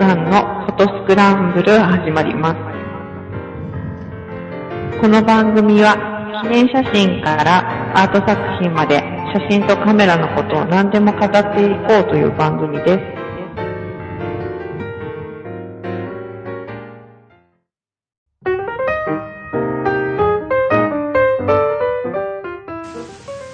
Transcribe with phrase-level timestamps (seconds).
[0.00, 2.56] さんのフォトスクランブル始まります。
[4.98, 8.96] この番組は記念写真からアート作品まで
[9.34, 12.98] 写真とカメラのことを何でも語っていこうという番組です。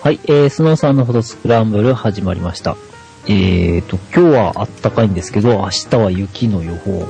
[0.05, 2.77] はい、えー、スノーさんのフォトスクランブル始まりました。
[3.29, 7.09] えーと、今日はあったかいんですけど、明日は雪の予報も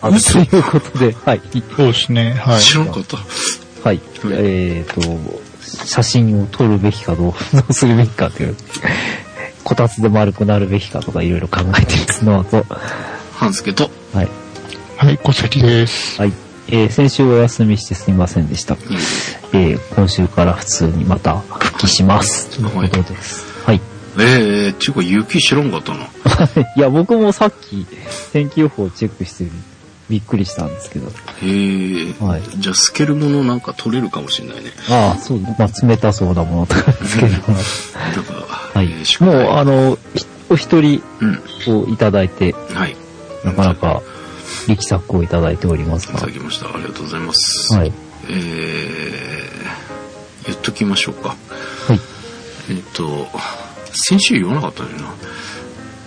[0.00, 1.40] あると嘘いうことで、はい、
[1.76, 2.34] そうですね。
[2.34, 2.60] はい。
[2.60, 3.16] 知らんかった。
[3.16, 4.00] はい、
[4.32, 5.00] えーと、
[5.84, 8.56] 写真を撮るべきかどう、どうするべきかという、
[9.64, 12.64] こたつで丸くなるべきかとかいろいろ考えてるスノーと、
[13.34, 14.28] 半助と、はい、
[14.96, 16.20] はい、小関です。
[16.20, 16.32] はい、
[16.68, 18.76] えー、先週お休みしてすみませんでした。
[19.52, 22.48] えー、今週から普通にまた復帰します。
[22.50, 23.53] ということです。
[24.16, 24.26] はい。
[24.26, 26.04] えー、ちゅうか雪知らんかったな。
[26.76, 27.86] いや、僕もさっき
[28.32, 29.46] 天気予報をチェックして
[30.08, 31.08] びっくりしたんですけど。
[31.08, 34.70] へー、はいじゃあ透けるものなんか取れるかもしれないね。
[34.88, 37.30] ああ、そう、まあ、冷たそうなものとかですけど。
[37.30, 37.46] だか
[38.74, 39.04] ら、 はいえー。
[39.04, 41.42] 宿もう、題あの、ひお一人うん。
[41.66, 42.96] をいただいて、はい。
[43.44, 44.02] なかなか
[44.68, 46.20] 力作をいただいておりますいが。
[46.20, 46.66] ただきました。
[46.66, 47.74] ありがとうございます。
[47.74, 47.92] はい。
[48.28, 51.30] えー、言っときましょうか。
[51.88, 52.00] はい。
[52.70, 53.28] えっ、と、
[53.94, 55.14] 先週言わなかったのにな。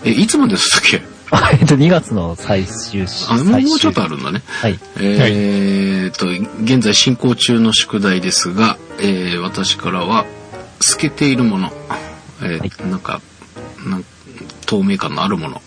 [0.05, 1.02] え、いつまででしたっけ？
[1.30, 3.25] あ えっと、2月の最終週。
[3.29, 4.44] あ、もうちょっとあるんだね。
[4.61, 4.79] はい。
[4.97, 6.27] えーと、
[6.63, 10.25] 現在進行中の宿題ですが、えー私からは、
[10.79, 11.73] 透けているもの、
[12.41, 13.21] えーはいなんか
[13.85, 14.05] なん、
[14.66, 15.61] 透明感のあるもの、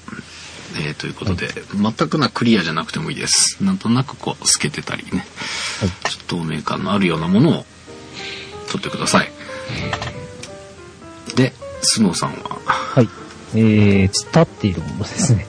[0.78, 3.58] えーということで、全くなクリアじゃなくてもいいです。
[3.60, 5.26] なんとなくこう、透けてたりね、
[5.80, 7.66] はいちょっと透明感のあるようなものを
[8.68, 9.30] 取ってください。
[11.80, 13.08] で、スノーさんは、はい。
[13.54, 15.46] えー、突っ立っているものですね。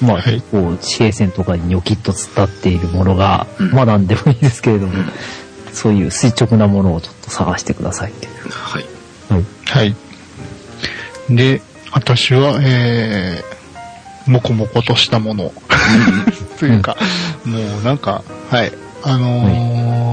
[0.00, 5.06] うん、まあ、はいこう、地平線とかにニョキッと突っ立っているものが、うんまあ何でもいいですけれども、うん
[5.76, 8.32] そういう垂直なものをちょっと探してくださいっていう。
[8.48, 8.84] はい。
[9.28, 9.44] はい。
[9.66, 9.94] はい。
[11.28, 11.60] で、
[11.92, 15.52] 私は、えー、もこもことしたもの。
[16.58, 16.96] というか、
[17.44, 18.72] もうなんか、はい。
[19.02, 20.05] あのー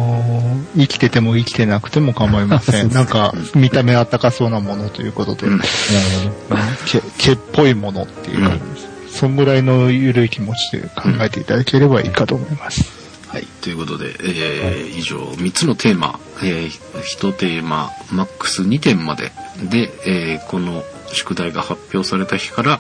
[0.76, 2.92] 生きてても生きてなくても構いません。
[2.94, 9.20] なんか、見た目あったかそうなものということで、うん毛毛っぽいものっていう感じです。
[9.20, 12.90] そんぐらいの緩い気持ちで考えていただければいいかと思います。
[13.28, 13.48] はい。
[13.62, 16.70] ということで、えー以上、3つのテーマ、え
[17.18, 19.32] 1テーマ、マックス2点まで
[19.70, 22.80] で、えーこの宿題が発表された日から、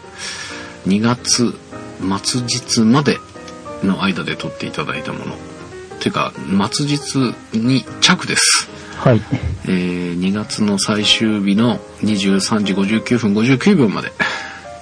[0.87, 1.55] 2月
[2.23, 3.19] 末日まで
[3.83, 5.35] の間で取っていただいたもの。
[6.03, 6.33] というか、
[6.69, 8.69] 末日に着です。
[8.97, 9.21] はい。
[9.63, 14.11] えー2月の最終日の23時59分59秒まで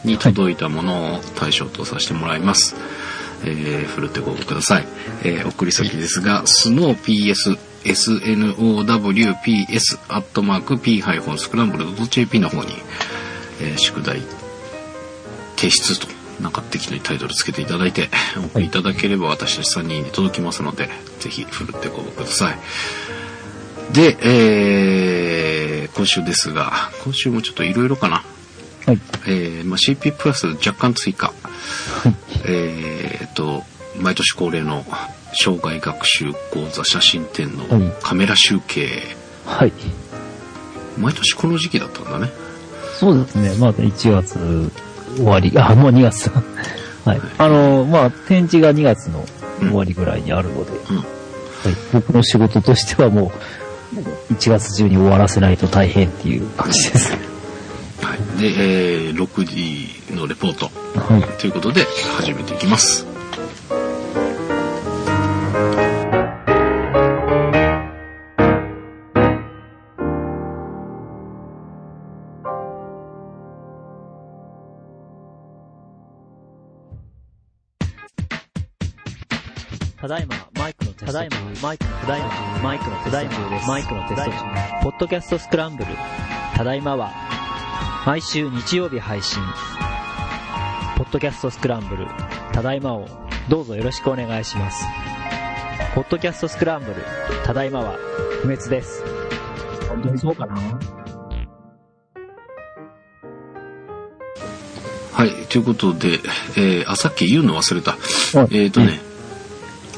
[0.03, 2.75] に届いたものを対象とさせてもらいます。
[3.43, 4.87] えー、ふるってご応募ください。
[5.23, 7.55] えー送り先ですが、snowps、
[7.85, 12.73] snowps、アットマーク、p-scramble.jp の方に、
[13.61, 14.23] えー宿題
[15.55, 16.07] 提出と、
[16.41, 23.94] なんか適当にタイトルつけていただいて、お送りいただければ私たち3人に届きますので、ぜひふるってご応募ください。
[23.94, 25.62] で、えー
[25.94, 26.72] 今週ですが、
[27.03, 28.24] 今週もちょっといろいろかな。
[28.85, 29.00] はい。
[29.28, 31.34] えーまあ、CP プラス若干追加。
[32.46, 33.63] えーと、
[34.00, 34.85] 毎年恒例の
[35.34, 39.16] 障害学習講座写真展はいのカメラ集計。
[39.46, 39.74] はい。
[40.97, 42.31] 毎年この時期だったんだね。
[42.97, 43.56] そうですね。
[43.59, 44.72] まだ1月
[45.16, 46.29] 終わり、あ、もう2月。
[47.05, 47.22] はい。
[47.38, 49.25] あの、まあ、展示が2月の
[49.59, 50.97] 終わりぐらいにあるので、うん。
[50.97, 51.05] はい、
[51.94, 53.31] 僕の仕事としてはも
[53.94, 57.11] う、1月中に終わらせないと大変っていう感じです。
[58.01, 58.39] はい。
[58.41, 60.66] で、えー6時のレポート。
[60.95, 61.21] はい。
[61.39, 61.85] ということで、
[62.17, 63.10] 始めていきます。
[81.62, 83.68] マイクの、ただいま、マイクのテスト中です。
[83.68, 84.81] マイクのテスト中。
[84.81, 85.92] ポッドキャストスクランブル。
[86.56, 87.12] ただいまは、
[88.08, 89.44] 毎週日曜日配信。
[90.98, 92.08] ポッドキャストスクランブル。
[92.52, 93.06] ただいまを、
[93.48, 94.84] どうぞよろしくお願いします。
[95.94, 96.96] ポッドキャストスクランブル。
[97.46, 97.96] ただいまは、
[98.42, 99.04] 不滅です。
[99.88, 100.56] 本当にそうかな
[105.13, 105.30] はい。
[105.48, 106.13] ということで、
[106.58, 107.92] えーあ、さっき言うの忘れた。
[108.40, 109.11] はいえっ、とね、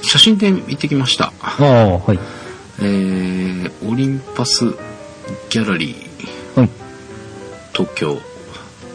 [0.04, 1.34] 写真展行ってきました。
[1.42, 2.20] ああ、はい。
[2.80, 4.66] えー、オリンパス
[5.50, 6.70] ギャラリー、はい。
[7.74, 8.20] 東京、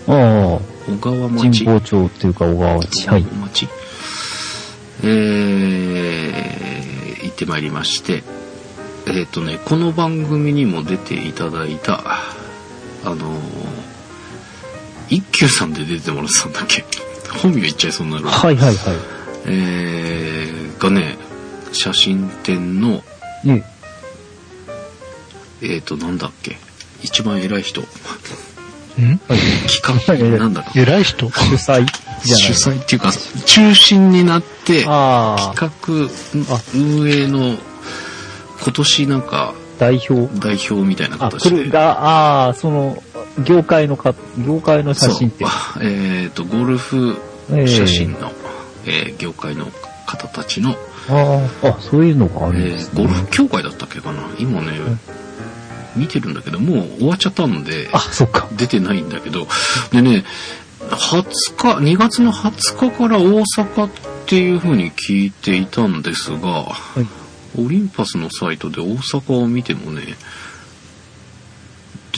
[0.07, 0.61] ああ、小
[1.01, 1.65] 川町。
[1.65, 3.09] 神保町っていうか小川町。
[3.09, 3.23] はい。
[3.23, 3.69] 町。
[5.03, 8.23] えー、行ってまいりまして、
[9.07, 12.03] えっ、とね、この番組にも出ていただいた、
[13.05, 13.39] あのー、
[15.09, 16.85] 一休さんで出てもらってたんだっけ？
[17.43, 18.27] 本名言っちゃいそうになる。
[18.27, 21.17] はいはいはえー、がね、
[21.73, 23.03] 写真展の、
[23.45, 23.49] い。
[23.49, 23.65] ね、
[25.63, 26.57] えっ、と、なんだっけ？
[27.03, 27.83] 一番偉い人。
[28.97, 29.21] 企
[29.83, 30.79] 画、 なんだろう。
[30.79, 31.31] 偉い人？
[31.31, 31.87] 主催
[32.25, 32.55] じゃない。
[32.55, 33.13] 主催っていうか、
[33.47, 36.11] 中心になって、ああ、企画
[36.75, 37.57] 運営の
[38.61, 40.29] 今年なんか代表。
[40.41, 41.57] 代表みたいなあ、形で。
[41.57, 41.91] 来るが、
[42.45, 43.03] ああ、その、
[43.45, 44.15] 業界のか、
[44.45, 45.45] 業界の写真って。
[45.81, 47.17] えっ、と、ゴルフ
[47.49, 48.48] 写真の、えー
[49.19, 49.67] 業界の
[50.07, 50.77] 方たちの、
[51.09, 53.03] ああ、あ、そういうのがあえるんですね。
[53.03, 54.73] ーゴルフ協会だったっけかな今ね、
[55.97, 58.49] 見てるんだけど、もう終わっちゃったので、あ、そっか。
[58.57, 59.47] 出てないんだけど、
[59.91, 60.25] でね、
[60.81, 61.23] 20
[61.57, 63.91] 日、2月の20日から大阪っ
[64.27, 67.07] ていう風に聞いていたんですが、はい。
[67.59, 70.03] オリンパスのサイトで大阪を見てもね、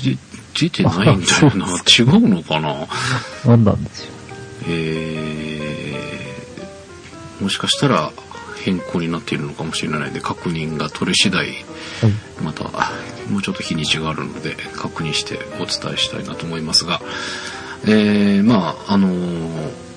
[0.02, 0.16] で、
[0.55, 1.66] 出てないんだよな。
[1.66, 2.87] 違うのかな
[3.46, 4.12] なんなんですよ。
[4.69, 5.59] えー、
[7.40, 8.12] もしかしたら
[8.64, 11.56] 変更になっているのかもしれないので、確認が取れ次第、はい。
[12.42, 12.64] また、
[13.31, 17.00] もうちょっと日にちがあるので、確認してお伝えしたいなと思いますが、
[17.84, 19.90] えー、まあ、あのー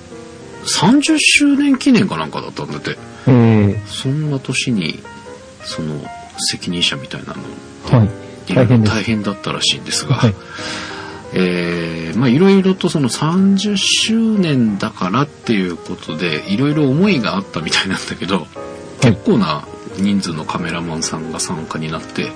[0.64, 2.96] 30周年記念かなんかだったんだって、
[3.28, 5.02] ええそんな年に、
[5.62, 6.00] その、
[6.50, 8.10] 責任者みたいなのはい。
[8.46, 10.34] 大変だったらしいんですが、はい。
[11.36, 18.46] えーまあいろいろとその30周年だからっていうことでいろいろ思いがあったみたいなんだけど、
[19.00, 19.66] 結構な
[19.98, 22.30] 人数のカメラマンさんが参加になって、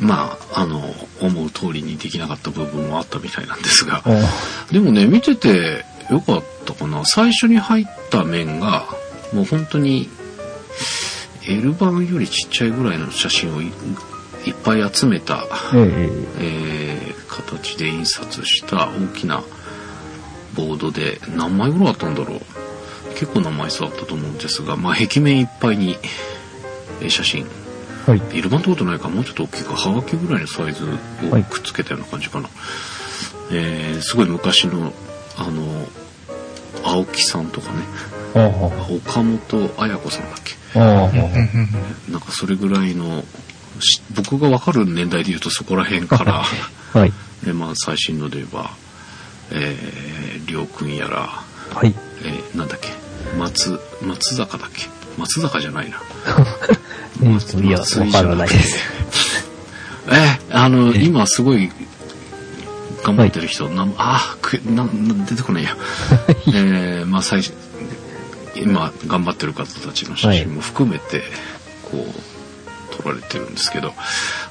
[0.00, 4.02] まああの思う通りにできなかった部分もあったみたいなんですが。
[4.04, 7.04] あでもね見ててよかったかな。
[7.04, 8.84] 最初に入った面が
[9.32, 10.08] もう本当に
[11.48, 13.60] L 版よりちっちゃいぐらいの写真を
[14.46, 15.44] いいっぱい集めた
[15.74, 16.08] ええ
[16.38, 19.42] えー形で印刷した大きな
[20.54, 22.40] ボードで何枚ぐらいあったんだろう。
[23.14, 25.96] 結構な枚数あったと思うんですが、まあ、壁面いっぱいに
[27.00, 27.46] えー写真。
[28.06, 28.22] はい。
[28.32, 32.48] イルバンってことないかもうちょっと大きいかはがきぐらいのサイズをはいくっつけたような感じかな、
[33.52, 34.92] えーすごい昔の
[35.36, 35.86] あの
[36.84, 37.78] 青木さんとかね。
[38.34, 38.48] あ
[38.90, 40.78] 岡本綾子さんだっけ。
[40.78, 43.24] なんかそれぐらいのし
[44.14, 46.44] 僕がわかる年代で言うとそこら辺から
[46.92, 47.12] はい。
[47.44, 48.70] で、まあ、最新ので言えば、
[49.50, 51.42] えー、りょうくんやら、
[51.74, 51.94] はい。
[52.22, 52.88] えー、なんだっけ、
[53.38, 54.88] 松、松坂だっけ？
[55.16, 55.96] 松坂じゃないな。
[57.22, 58.76] えっと、いや、わからないです。
[60.08, 61.70] えー、あの、今すごい、
[63.02, 65.76] 頑張ってる人、なんあーくなな出てこないや。
[66.48, 67.52] えー、まあ、最初、
[68.56, 71.22] 今、頑張ってる方たちの写真も含めて、
[71.90, 72.20] こう、
[72.90, 73.92] 撮られてるんですけど、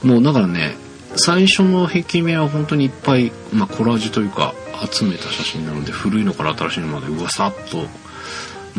[0.04, 0.76] もうだからね、
[1.16, 4.54] 最初の壁面は本当にいっぱい、まあ、コラージュというか、
[4.92, 7.78] 集めた写真なので、古いのから新しいのまで、うわさっと、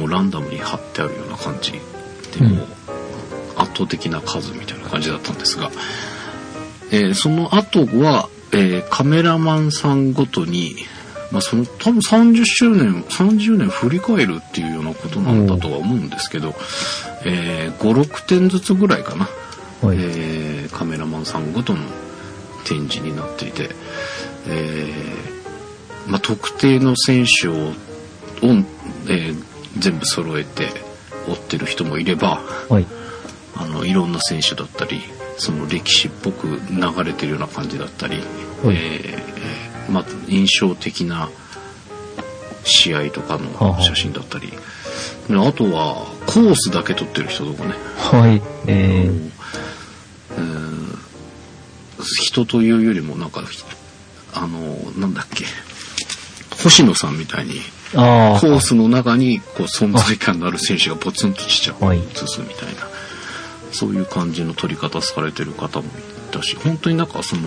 [0.00, 1.72] もうランダムに貼ってあるような感じ。
[1.72, 2.66] で、もう、
[3.56, 5.70] 圧倒的な数みたいな感じだったんですが、
[6.92, 10.76] えーその後は、えーカメラマンさんごとに、
[11.30, 16.54] まあ、その多分30周年30年振り返るっていうようなことなんだとは思うんですけど、
[17.24, 19.28] えー56点ずつぐらいかな、
[19.82, 19.98] はい。
[19.98, 21.80] えーカメラマンさんごとの
[22.64, 23.70] 展示になっていて、
[24.46, 27.54] えーまあ、特定の選手をを、
[29.08, 29.44] えー
[29.78, 30.66] 全部揃えて
[31.28, 32.86] 追ってる人もいればはい。
[33.56, 35.00] あのいろんな選手だったり
[35.38, 38.16] その歴史っぽく流れてるような感じだったり、
[38.64, 41.28] はいえーまあ、印象的な
[42.64, 44.56] 試合とかの写真だったり、で
[45.36, 48.42] あとはコースだけ撮ってる人とかね、はい。
[48.66, 49.30] えー、えー
[52.02, 53.42] 人というよりもなんか
[54.34, 54.58] あの
[54.98, 55.44] なんだっけ。
[56.62, 57.60] 星野さんみたいに
[57.92, 61.98] コースの中にこう存在感のある選手がポツンとちっちゃくはい。
[61.98, 62.86] 映すみたいな、
[63.72, 65.90] そういう感じの撮り方されてる方もい
[66.32, 67.42] たし本当になんかその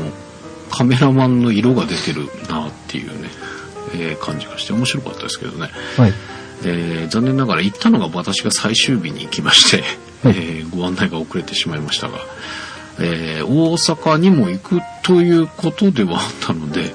[0.71, 3.29] カメラマンの色が出てるなっていうね、
[3.93, 6.13] えー感じがして面白かったですけどね、はい。
[6.65, 9.83] えー残念ながら行ったのが私が最終日に行きまして、
[10.27, 10.37] はい。
[10.37, 12.17] えーご案内が遅れてしまいましたが、
[12.99, 16.93] えー大阪にも行くということではあったので、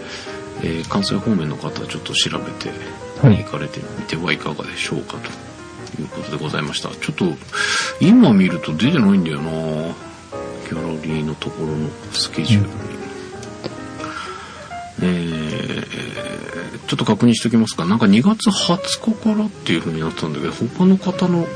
[0.63, 2.71] えー関西方面の方はちょっと調べて
[3.21, 6.91] はい行かれてみてはいかがでしょうかということでございました。
[6.91, 7.25] ちょっと
[8.01, 12.75] 今見ると出てないんだよなギャラリーのところのスケジュールに。
[15.03, 16.09] えー
[16.89, 21.47] ちょっと確認しておきますが、なんか2月20日からっていう風になったんだけど、他の方の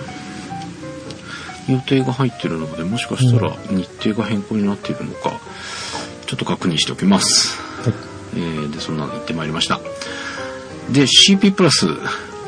[1.68, 5.40] 予定が入ってるので、もしかしたら日程が変更になっているのか、
[6.26, 7.58] ちょっと確認しておきます。
[8.34, 9.80] えーで、そんなの言ってまいりました。
[10.90, 11.86] で、CP プラス、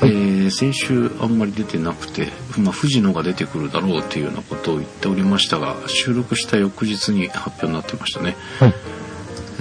[0.02, 2.28] えー先週あんまり出てなくて、
[2.58, 8.36] まあ、藤野が出てくるだろうっていうようなことを言っておりましたが、収録した翌日に発表になってましたね。
[8.58, 8.74] はい。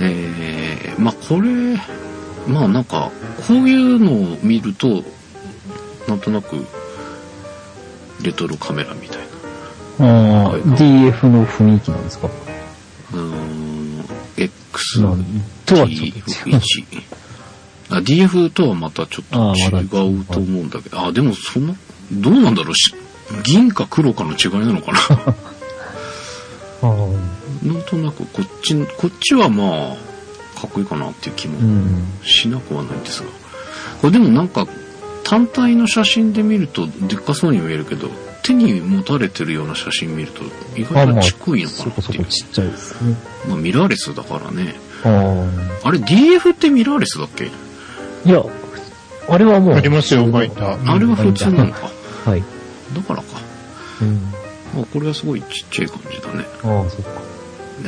[0.02, 1.78] えーまあこれ、
[2.48, 3.12] まあなんか、
[3.48, 5.04] こういうのを見ると、
[6.08, 6.66] なんとなく、
[8.22, 9.23] レトロカメラみたいな。
[10.00, 12.28] ああ、はい DF の雰囲気なんですか？
[13.14, 14.06] うーん、
[14.38, 15.32] X、とはちょっ
[15.66, 15.76] と。
[15.76, 17.04] 違う DF1。
[17.90, 21.76] あ、DF とはまたちょっと違ううと思うんだけど、あ、でもその、
[22.12, 22.76] どうなんだろう？
[22.76, 22.96] し、
[23.44, 25.00] 銀か黒かの違いなのかな？
[27.64, 32.08] なんとなくこっち、こっちはまあ、かっこいいかなっていう気もうん。
[32.26, 33.28] しなくはないんですが。
[34.02, 34.68] これでもなんか、
[35.24, 38.10] 単体の写真で見るとでっかそうに見えるけど、
[38.44, 40.44] 手に持たれてるような写真見ると
[40.76, 42.26] 意外とちっこいのかそなっていう。
[42.26, 43.16] ちっちゃいですね。
[43.48, 44.76] まあミラーレスだからね。
[45.06, 45.46] あ
[45.84, 47.46] あれ DF ってミラーレスだっけ？
[48.26, 48.30] あ。
[48.30, 48.44] いや、
[49.30, 49.76] あれはもう。
[49.76, 50.92] ありますよ、普通のバイター。
[50.94, 51.90] あれは普通なのか。
[52.26, 52.44] はい。
[52.96, 53.24] だからか。
[54.02, 54.16] うん。
[54.76, 56.46] まあこれはすごいちっちゃい感じだね。
[56.64, 57.22] ああ、そっか。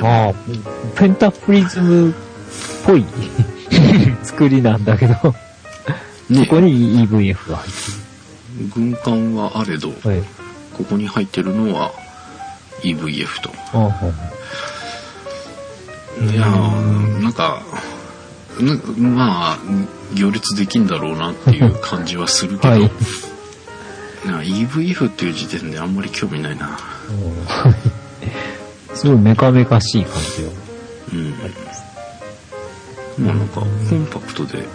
[0.08, 0.34] ああ、
[0.98, 2.14] ペンタプリズムっ
[2.86, 3.06] ぽい
[4.24, 5.34] 作りなんだけど、そ
[6.34, 7.78] ねこに EVF が入って
[8.74, 9.96] 軍艦はあれど、る。
[10.04, 10.24] はい。
[10.78, 11.92] ここに入ってるのは
[12.82, 13.52] EVF と。
[13.74, 13.92] ああ、は
[14.32, 14.36] い
[16.18, 17.62] いやーなんか、
[18.62, 19.58] なまあ、
[20.14, 22.82] 行列できんだろうなっていう感じはするけど、はい。
[24.26, 26.80] な EVF っていう時点であんまり興味ないな。
[28.94, 30.50] すごいメカメカしい感じが
[31.12, 31.34] うん。
[33.26, 34.66] まあなんか、コンパクトで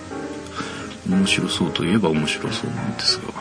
[1.09, 3.33] 面白そうといえば面白そうなんですが、うん、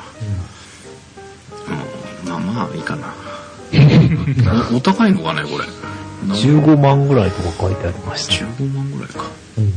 [2.54, 3.14] まあまあいいかな。
[4.74, 5.66] おお高いのかね、これ。
[6.28, 8.46] 何15万ぐらいとか書いてありました。
[8.46, 9.26] 15万ぐらいか。
[9.58, 9.74] うん。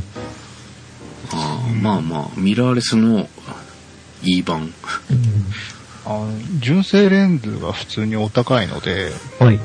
[1.31, 3.27] ああまあまあ、ミラーレスの
[4.23, 4.73] E 版。
[6.05, 6.27] あの
[6.59, 9.59] 純正レンズが普通にお高いので、はい。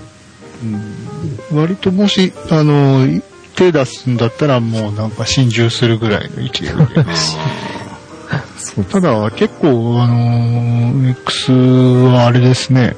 [1.53, 3.21] 割ともし、あの、
[3.57, 7.05] 手出すんだったらもうなんか心中するぐらいの勢いで。
[8.91, 12.97] ただ結構、あの、X はあれですね。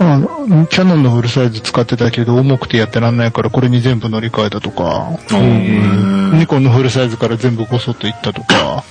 [0.00, 5.36] あのキャノンのフルサイズ使ってたけど重くてやってらんないからこれに全部乗り換えたとか、あ。
[5.36, 8.84] うんニコンのフルサイズから全部ごそっといったとか、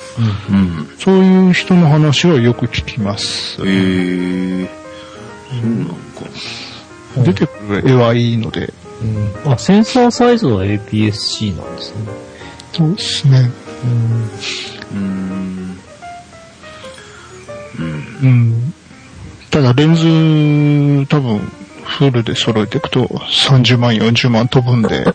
[0.49, 0.89] うん。
[0.97, 3.61] そういう人の話はよく聞きます。
[3.61, 7.23] えー、そうなんか。
[7.23, 8.73] 出てくる絵はいいので、
[9.45, 9.51] うん。
[9.51, 11.99] あ、センサーサイズは APS-C なんですね。
[12.73, 13.51] そうですね。
[13.83, 14.29] うん。
[14.91, 15.79] うーん。
[17.79, 18.17] うん。
[18.21, 18.73] うん。
[19.49, 21.39] ただレンズ多分
[21.87, 25.05] フルで揃えていくと30万、40万飛ぶんで、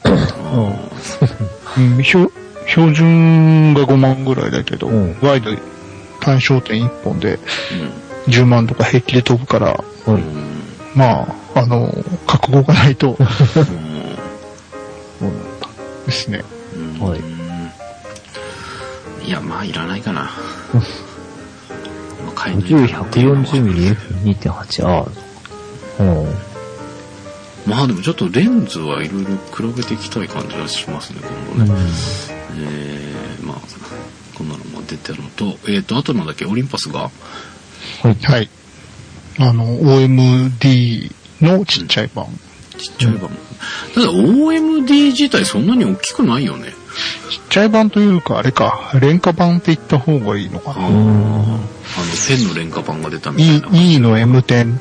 [1.77, 2.31] うん、 標
[2.67, 5.51] 標準が5万ぐらいだけど、うんワイド
[6.21, 7.39] 単焦点1本で
[8.29, 10.23] 10万とか平気で飛ぶから、はい。
[10.95, 11.23] ま
[11.55, 11.93] あ、あの、
[12.27, 13.17] 覚悟がないと
[16.07, 16.45] ですね。
[16.75, 17.01] うん。
[17.01, 17.42] はい
[19.25, 20.23] いや、まあ、いらないかな。
[20.73, 25.11] まあ買い50、抜いたっていうのは 140mm F2.8R。
[26.01, 26.35] うん。
[27.67, 31.21] まあでもちょっとレンズはいろいろ比べていきたい感じがしますね、
[31.57, 31.81] 今後ね。
[32.57, 33.59] えー、まあ、
[34.35, 37.11] こんなのも出てるのと、えっ、と、あとなんだっけ、オリンパスが、
[38.03, 38.15] はい。
[38.23, 38.51] はい。
[39.39, 42.27] あの、OMD のちっちゃい版。
[42.75, 43.31] ちっちゃい版。
[43.95, 46.75] ただ OMD 自体そんなに大きくないよね。
[47.31, 50.87] ちっちゃい版というか、あれか、廉価版って言った方がいいのかな。
[50.87, 51.61] あの、
[52.29, 53.69] ペンの廉価版が出たみたい E, な。
[53.73, 54.79] E の M10。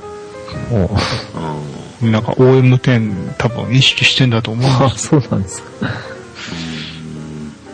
[0.72, 0.90] お
[1.36, 1.58] あ
[2.02, 5.08] なんか OM10 多分意識してんだと思うんあ、です。
[5.08, 5.68] そうなんですか。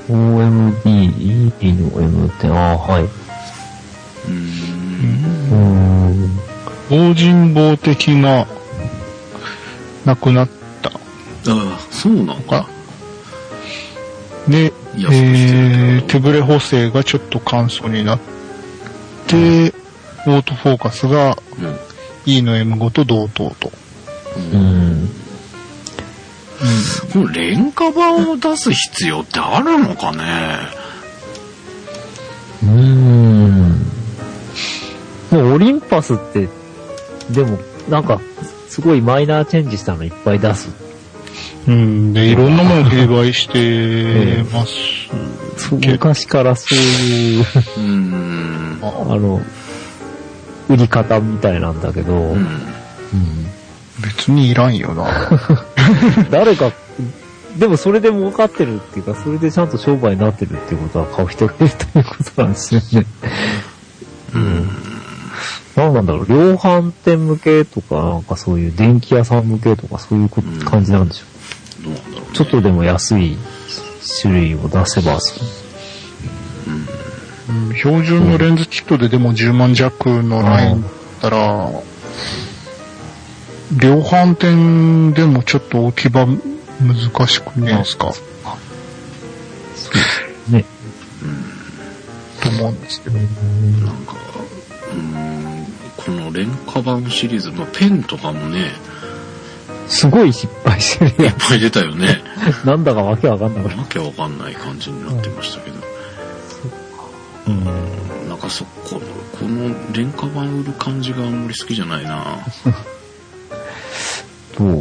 [0.09, 1.89] OMD、E の
[2.29, 3.03] M10、ああ、はい。
[3.03, 4.37] ーうーん。
[5.51, 7.07] うーん。
[7.09, 8.47] 法人棒的な、
[10.07, 10.49] なくなっ
[10.81, 10.93] たあ
[11.45, 12.65] あ、そうなのか。
[14.47, 18.19] で、えー、手ブレ補正がちょっと簡素になっ
[19.27, 19.73] て、
[20.25, 21.37] オートフォーカスが
[22.25, 23.71] E の M5 と同等と。
[24.53, 24.61] うん。
[24.61, 24.63] う
[25.03, 25.09] ん。
[27.11, 30.57] この廉価版を出す必要ってあるのかね？
[32.63, 33.85] うーん。
[35.31, 36.47] もうオリンパスって、
[37.29, 37.59] でも、
[37.89, 38.21] なんか、
[38.69, 40.69] すごいマイナーチェンジしたのいっぱい出す。
[41.67, 48.79] うん、で、いろんなものを併売してます昔からそういう、うーん。
[48.81, 49.41] あの、
[50.69, 52.37] 売り方みたいなんだけど、うん。
[52.37, 52.67] うん
[54.01, 55.07] 別にいらんよな。
[56.29, 56.71] 誰か、
[57.57, 63.05] でもそれで儲かってるっていうか、それでちゃんと商売になってるっていうことは買う人がいるということなんですよね。
[64.35, 64.69] うん。
[65.77, 70.29] なんなんだろう、量販店向けとか、なんかそういう電気屋さん向けとか、そういう
[70.65, 71.25] 感じなんでしょ
[71.81, 71.83] う。
[71.83, 72.27] どうなんだろうね。
[72.33, 73.37] ちょっとでも安い
[74.21, 75.47] 種類を出せば、そう
[76.69, 80.91] うん標準のレンズキットででも10万弱のラインだっ
[81.21, 81.37] たら、
[83.77, 88.13] 量販店でもちょっと置き場難しくねえですか？
[90.49, 90.65] ね。
[92.41, 93.17] と思うんですけど。
[93.17, 93.27] なん
[94.05, 94.13] か、
[94.91, 95.36] うーん、
[96.07, 98.71] この廉価版シリーズ、まあ、ペンとかもね、
[99.87, 102.07] すごい失敗してるやいっぱい出たよね。
[102.07, 102.17] ん。
[102.65, 103.79] なんだかわけわかんなくなる。
[103.79, 105.77] わけわかんない感じになってましたけど。
[107.47, 108.29] うん。
[108.29, 109.01] なんかそこ、
[109.37, 112.39] この廉価版売る感じがあんまり好きじゃないな。
[114.57, 114.73] どう、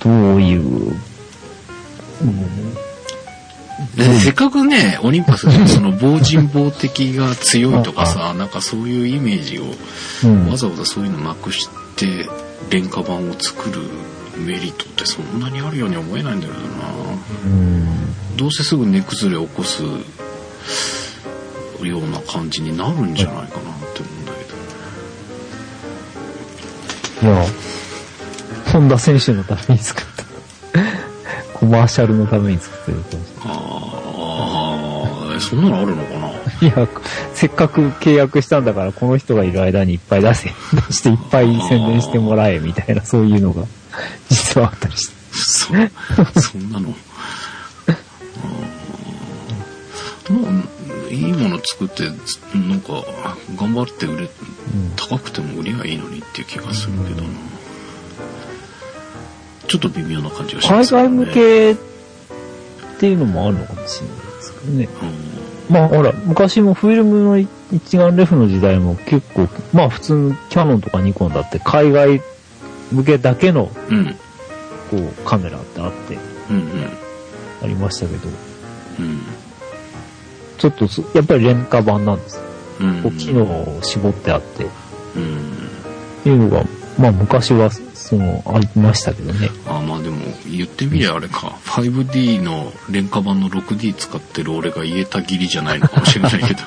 [0.00, 0.94] どういう、
[2.20, 2.85] うんで
[4.22, 9.64] せっかくね、オリンパスでその防人防的が強いとかさ、なんかそういうイメージを
[10.24, 12.26] うんわざわざそういうのなくして
[12.70, 13.82] 廉価版を作る
[14.38, 16.66] メリットってそんなにあるように思えないんだけどな。
[17.44, 18.36] うん。
[18.36, 19.90] どうせすぐ値崩れを起こすよ
[21.98, 23.52] うな感じになるんじゃないかなっ
[23.94, 24.32] て思うんだ
[27.20, 27.32] けど。
[27.32, 27.46] いや、
[28.72, 30.24] 本田選手のために作った。
[31.56, 36.28] コマーシャルのために作ってるかもしああ、そんなのあるのかな？
[36.28, 36.32] い。
[36.60, 36.86] いや、
[37.32, 40.52] せっかく契約したんだから、この人がいる間にいっぱい出せ、
[40.88, 43.64] 出していっぱい宣伝してもらえ、みたいな、そういうのが、
[44.28, 45.14] 実はあったりして。
[45.32, 45.72] そ、
[46.40, 46.94] そんなの。
[51.10, 52.02] いいもの作って、
[52.58, 53.02] なんか、
[53.56, 54.28] 頑張って売れ、
[54.96, 57.28] 高くても売りゃいいのにっていう気がするけどな。
[59.66, 61.02] ちょっと微妙な感じがしま海すね。
[61.02, 61.76] 外向けっ
[62.98, 64.88] ていうのもあるのかもしれないですけどね。
[65.68, 72.22] うまあほら、昔もフィルムの一眼レフの時代も結構、まあ普通のキャノンとかニコンだって海外
[72.92, 73.94] 向けだけのん。
[73.94, 74.16] うん。
[74.90, 76.16] こうカメラってあって
[76.48, 76.70] うん
[77.60, 78.28] ありましたけど、
[79.00, 79.20] うん。
[80.58, 82.40] ちょっとすやっぱり廉価版なんです。
[82.80, 83.02] うん。
[83.02, 83.18] うん。
[83.18, 84.70] 機能を絞ってあって、うん。
[84.70, 86.64] っていうのが、
[86.98, 87.70] まあ昔は
[88.06, 89.50] そのありましたけどね。
[89.66, 91.58] あまあでも言ってみりゃあれか。
[91.64, 96.60] 5D の廉価版の 6D 使ってる俺が言えたぎりじゃないのかもしれないけど。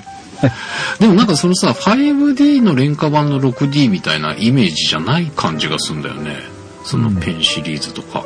[0.99, 6.35] でもなんかそのさ 5D の廉価版の 6D みたいなイメージじゃない感じがするんだよね。
[6.83, 8.25] そのペンシリーズとか、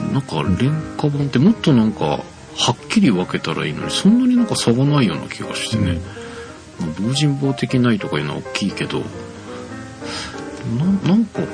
[0.00, 0.12] うん。
[0.12, 2.22] なんか廉価版ってもっとなんかは
[2.72, 6.00] っきり分けたらいいのにそんなになんか差がないような気がしてね、
[6.78, 9.02] まあ防人防的ないとかいうのは大きいけど
[10.78, 11.46] ななんかこ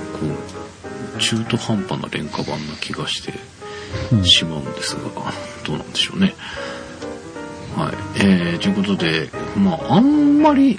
[1.16, 3.32] う中途半端な廉価版な気がして
[4.12, 5.02] うんしまうんですが、
[5.64, 6.34] どうなんでしょうね。
[7.76, 7.94] はい。
[8.16, 10.78] えー、ということで、まあ、あんまり、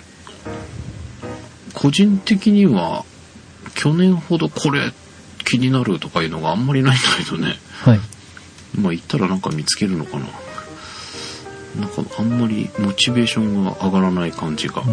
[1.74, 3.06] 個人的には、
[3.74, 4.94] 去年ほどこれ
[5.44, 7.56] 気になるとかいうのがあんまりないんだけどね。
[7.84, 8.00] はい。
[8.80, 10.28] まあ、行ったらなんか見つけるのかな。
[11.80, 14.84] なんかあんまりモチベーションが上がらない感じが、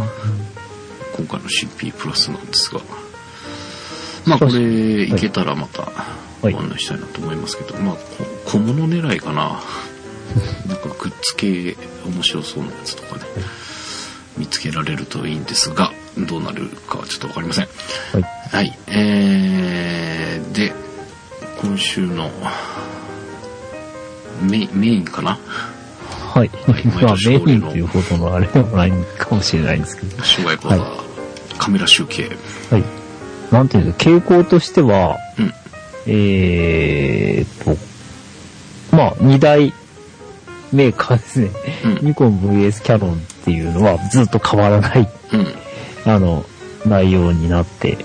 [1.17, 2.81] 今回の CP プラスなんですが。
[4.27, 8.01] まあこれいけたらまたはいご案内したいなと思いますけど、まあこ
[8.47, 9.61] 小物狙いかな。
[10.67, 13.23] なんかグッズ系面白そうなやつとかね、
[14.39, 17.69] 見つけられるといいんですが、どうなるかはちょっとわかりません。
[18.13, 18.23] はい。
[18.51, 18.79] はい。
[18.89, 20.73] えー、で、
[21.61, 22.31] 今週の
[24.43, 25.39] メインかな
[26.35, 26.51] はい。
[26.67, 30.23] 毎まあメインというほどのあれでもないかもしれないんですけど。
[30.23, 32.31] 障害講座、カメラ集計。
[32.71, 32.85] はい。
[33.53, 35.53] なんていうの、傾向としては、うん。
[36.07, 39.75] えーっと、まあ、二大
[40.73, 41.51] メーカーですね。
[41.85, 42.07] うん。
[42.07, 46.11] ニコン VS キャノンっていうのはずっと変わらない、うん。
[46.11, 46.47] あの、
[46.87, 47.99] 内容になって、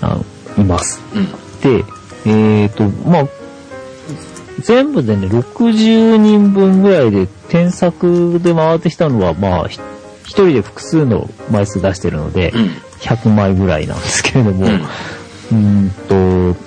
[0.00, 0.24] あの、
[0.56, 1.02] います。
[1.14, 1.26] うん。
[1.60, 1.84] で、
[2.24, 3.28] えーっと、まあ、
[4.60, 9.78] 全部でね、60人分ぐらいで添削で回ってきたのは、まあ、ひ
[10.24, 12.70] 一人で複数の枚数出してるので、うん。
[13.00, 14.72] 100枚ぐらいなんですけれども、うん。
[14.72, 16.58] うーんと、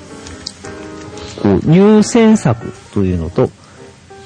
[1.43, 3.49] こう、入選作というのと、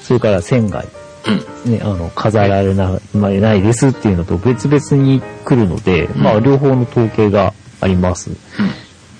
[0.00, 0.86] それから船外、
[1.64, 1.72] うん。
[1.72, 8.30] ね、あの、飾られなまれないですっていうのと別々に来るので、まあ、両方の統計があります。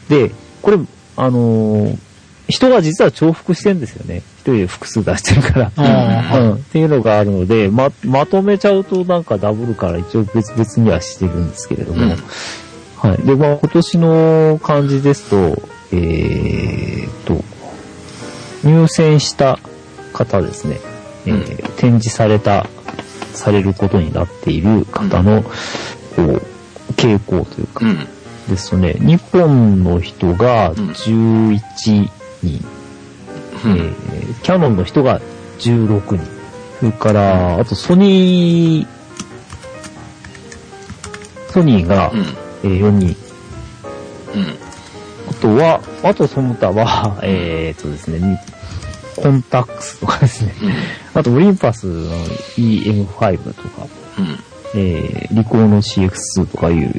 [0.08, 0.30] で、
[0.62, 0.78] これ、
[1.16, 2.05] あのー
[2.48, 4.18] 人が実は重複してんですよね。
[4.18, 5.72] 一人で複数出してるから。
[5.76, 12.16] あうん、っていうのがあるので、ま、まとめちゃうとなんかダブルから一応別々にはしてるんですけれども、うん。
[12.96, 13.26] はい。
[13.26, 15.36] で、まあ今年の感じですと、
[15.92, 17.44] えーっと、
[18.64, 19.58] 入選した
[20.12, 20.78] 方ですね、
[21.26, 22.66] えー展示された、
[23.34, 25.50] されることになっている方の、こ
[26.22, 26.42] う、
[26.92, 28.08] 傾向というか、うん。
[28.48, 30.76] ですとね、日本の人がうん。
[30.90, 32.08] 11
[32.46, 32.64] 人、
[33.64, 33.76] うん。
[33.76, 33.94] えー
[34.42, 35.20] キャノンの人が
[35.58, 36.18] 16人。
[36.80, 38.88] それから、あとソニー、
[41.52, 42.20] ソニーがうん。
[42.64, 43.16] えー4人。
[44.34, 44.58] うん。
[45.30, 48.36] あとは、あとその他は、えーっとですね、に
[49.16, 50.54] コンタックスとかですね。
[50.62, 50.72] うん。
[51.20, 52.10] あとオリンパスの
[52.56, 53.86] EM5 とか、
[54.18, 54.38] うん。
[54.74, 56.92] えーリコーの CX2 とかいう、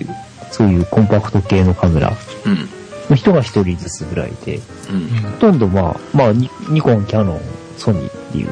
[0.52, 2.14] そういうコンパクト系のカメラ
[2.46, 2.70] うん。
[3.10, 4.60] の人が一人ずつぐらいで、
[4.92, 5.08] うん。
[5.32, 7.42] ほとんどまあ、まあニ、ニコン、キャノン、
[7.78, 8.50] ソニーっていう、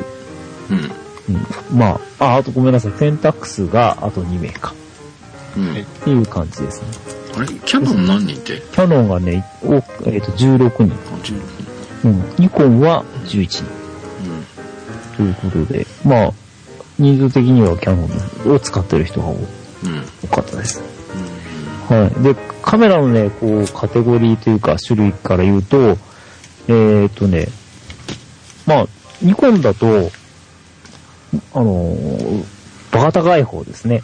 [0.71, 1.35] うん。
[1.35, 4.73] うん、まあ、あ、あとごめんなさい、ペンタックスがあと2名か。
[5.57, 5.71] うん。
[5.71, 6.87] っていう感じですね。
[7.37, 7.47] あれ？
[7.47, 8.61] キャノン何人って？
[8.61, 9.81] キャノンがね、おえっ、
[10.21, 10.83] と、16人。
[10.83, 11.65] あ、16
[12.05, 12.23] うん。
[12.37, 13.63] ニコンは11人。
[13.63, 15.15] うん。
[15.17, 16.33] ということで、まあ、
[16.97, 18.07] 人数的にはキャノ
[18.51, 20.81] ンを使ってる人が多かったです。
[21.89, 22.23] はい。
[22.23, 22.35] で、
[22.65, 25.97] カメラのね、こう、カテゴリーというか種類から言うと、
[26.67, 27.47] えーっとね、
[28.65, 28.87] まあ、
[29.21, 30.09] ニコンだと、
[31.53, 32.43] あのー
[32.91, 34.01] バカ高い方ですね。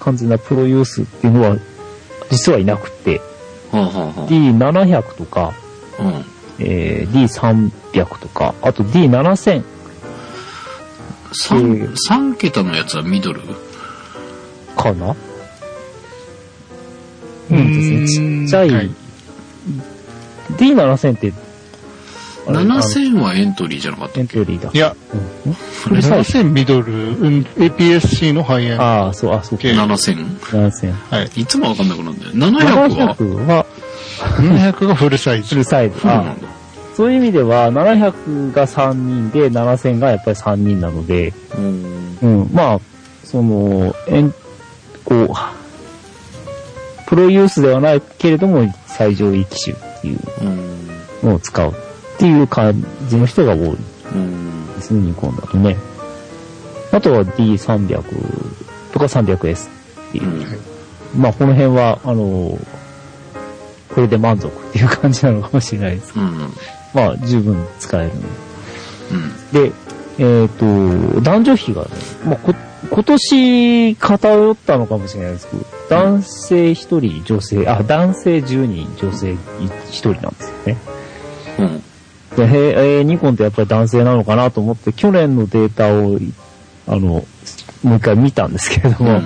[0.00, 1.56] 完全なプロユースっていうのは、
[2.30, 3.20] 実はいなくて、
[3.70, 5.54] はあ、はあは D700 とか、
[5.98, 6.24] あ、うん。
[6.58, 9.64] えー D300 とか、あと D7000。
[11.34, 13.40] 三三桁のやつはミドル？
[14.76, 15.16] かな？
[17.50, 18.44] うんですね。
[18.44, 18.90] ちっちゃい、はい
[20.56, 21.32] D7000 って、
[22.46, 24.70] あれあの ?7000 はエントリーじゃなかったエントリーだ。
[24.72, 24.94] いや、
[25.46, 26.38] うん、フルサイズ。
[26.38, 28.82] 7000ミドル、うん、APS-C のハイエンド。
[28.82, 29.64] ああ、そう、あ、そうか。
[29.64, 30.38] ?7000?
[30.40, 30.92] 7000。
[30.92, 31.30] はい。
[31.36, 32.32] いつもわかんなくなるんだよ。
[32.32, 33.66] 700は？700は
[34.18, 35.48] 700がフルサイズ。
[35.50, 35.96] フルサイズ。
[35.98, 36.48] あそうなんだ。
[36.94, 42.18] そういう意味では、700が3人で、7000がやっぱり3人なので、うん。
[42.20, 42.80] うん、まあ、
[43.24, 44.34] その、えん、
[45.04, 45.61] こう、
[47.12, 50.44] プロユースではないけれども、最上位機種っていうう
[51.26, 51.28] ん。
[51.28, 51.74] のを使うっ
[52.16, 53.76] ていう感じの人が多い
[54.14, 54.74] うん。
[54.76, 55.76] ですね、ニコンだとね。
[56.90, 58.02] あとは D300
[58.94, 59.68] とか 300S
[60.08, 60.24] っていう。
[60.24, 62.58] うんまあ、この辺は、あの、
[63.94, 66.18] これで満足っていう感じなのかもしれないです。
[66.18, 66.50] うん。
[66.94, 68.12] まあ、十分使える。
[69.52, 69.72] で、
[70.16, 71.88] えっ、と、男女比がね、
[72.24, 72.54] まあ、こ
[72.90, 79.38] 今年偏ったのかもしれないですけど、男性1人、女性、あ、男性10人、女性1
[79.90, 80.76] 人なんですよね。
[81.58, 81.82] うん。
[82.36, 86.18] で、へえーニコンってやっぱり男性なのかなと思って、去年のデータを、
[86.88, 87.24] あの、
[87.82, 89.22] もう一回見たんですけれども、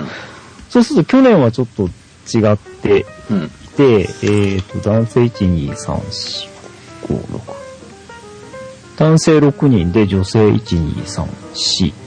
[0.68, 1.88] そうすると去年はちょっと
[2.36, 3.44] 違ってうん。
[3.44, 6.50] いて、えっ、と、男性1、2、3、4、
[7.08, 7.40] 5、6。
[8.96, 12.05] 男性6人で女性1、2、3、4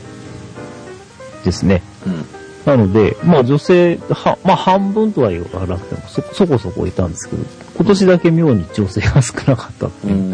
[1.44, 1.82] ですね。
[2.06, 2.26] うん。
[2.66, 7.44] なので、まあ女性、は、まあ半分とは言わなくてもそ、そこそこいたんですけど、
[7.78, 10.14] 今年だけ妙に女性が少なかったっていう。
[10.14, 10.34] うん。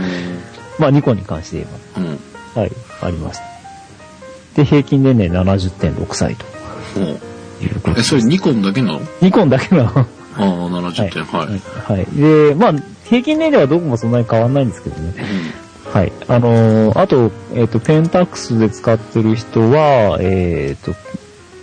[0.80, 2.20] まあニコンに関して言えうん。
[2.56, 3.46] ば、はい、ありました。
[4.56, 6.46] で、平均年齢70.6歳と。
[7.62, 9.02] いうことえ、それニコンだけなの？
[9.22, 10.06] ニコンだけの、は
[10.38, 11.24] ああ、70点。
[11.26, 11.56] はい。
[11.56, 11.62] い、
[11.94, 12.06] はい。
[12.16, 12.74] で、まあ、
[13.06, 15.14] 平均年齢はどこもそんなに変わんないんですけどね。
[15.96, 16.12] はい。
[16.28, 20.92] あのーあと、えっ、と、ペンタックスで使ってる人は、えっ、と、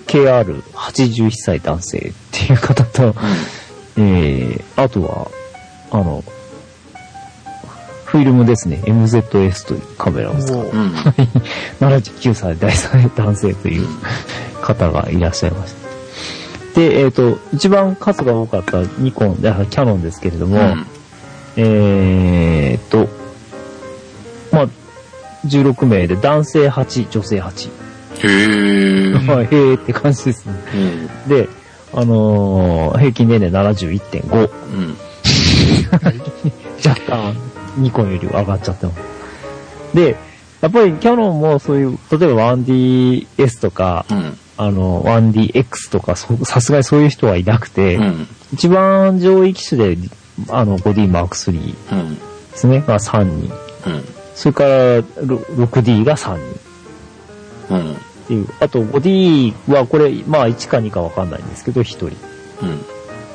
[0.06, 3.14] KR81 歳男性っていう方と、
[3.98, 5.30] えー、あとは、
[5.90, 6.24] あの、
[8.06, 8.80] フィルムですね。
[8.86, 10.60] MZS というカメラを使う。
[10.60, 10.64] うん。
[10.64, 10.94] うん。
[11.80, 12.72] 79歳大
[13.14, 13.86] 男性という
[14.62, 15.74] 方がいらっしゃいまし
[16.74, 16.80] た。
[16.80, 20.86] で、えっ、と、一番数が多かったニコン、キャノンですけれども、うん。
[21.58, 23.20] えっと、
[24.52, 24.68] まあ、
[25.46, 27.70] 16名で男性8、女性8。
[28.24, 29.18] へえ。
[29.26, 30.54] まあ、へーって感じですね。
[30.74, 31.28] うん。
[31.28, 31.48] で、
[31.94, 34.50] あのー平均年齢71.5。
[34.50, 34.96] うん。
[36.86, 37.36] 若干、
[37.76, 38.98] ニコンより上がっちゃってます。
[39.94, 40.16] で、
[40.60, 44.38] やっぱりキャノンもそういう、例えば 1DS とか、うん。
[44.58, 48.28] あの、1DX とか、そさすがにそういう人はいなくて、うん。
[48.52, 50.08] 一番上位機種で、
[50.50, 52.18] あの、5D Mark III でうん。
[52.54, 53.50] すね、が3人。
[54.32, 54.36] うん。
[54.36, 56.38] それから、ろ 6D が3
[57.68, 57.74] 人。
[57.74, 57.92] うん。
[57.92, 58.48] っていう。
[58.60, 62.06] あと 5D はこれ、まあ1か2かわかんないんですけど、1人。
[62.06, 62.82] うん。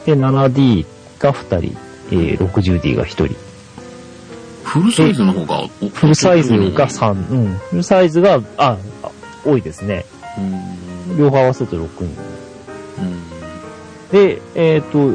[0.05, 0.85] で、7D
[1.19, 1.77] が2人、
[2.11, 3.35] えー、60D が1人。
[4.63, 7.57] フルサイズの方がおフルサイズが3、うん。
[7.57, 9.09] フルサイズが、あ、あ
[9.45, 10.05] 多いですね。
[10.37, 11.17] うん。
[11.17, 12.03] 両方合わせて6人。
[12.03, 13.27] うん。
[14.11, 15.13] で、えっ、と、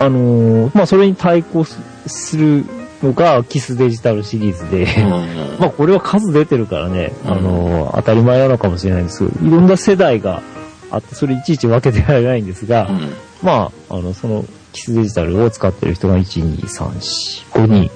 [0.00, 2.64] あのーまあ、それに対抗すする
[3.02, 4.86] のが、キスデジタルシリーズで、
[5.58, 10.42] まあ、これは数出てるからね、あのー当たり前なのかもしれないんですけど、いろんな世代が
[10.90, 13.12] あって、それいちいち分けてられないんですが、うん。
[13.42, 17.90] まあ、あの、その、キスデジタルを使ってる人が1、2、3、4、5人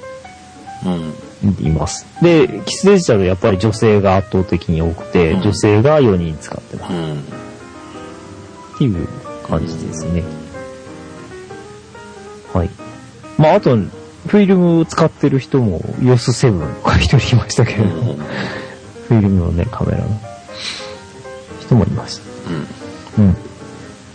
[0.84, 1.66] うん。
[1.66, 2.06] います。
[2.22, 6.92] で、キスデジタルやっぱり女性が圧倒的に多くて、うん女性が4人使ってます。
[6.92, 7.12] うん。
[7.12, 7.16] っ
[8.78, 9.08] ていう
[9.48, 10.22] 感じですね。
[12.52, 12.70] はい。
[13.38, 13.76] まあ、あと、
[14.26, 18.14] フィルムを使ってる人も、ヨスセブンとか一人いましたけれども、
[19.08, 20.06] フィルムのね、カメラの
[21.60, 22.24] 人もいました。
[23.22, 23.32] うん。
[23.32, 23.36] っ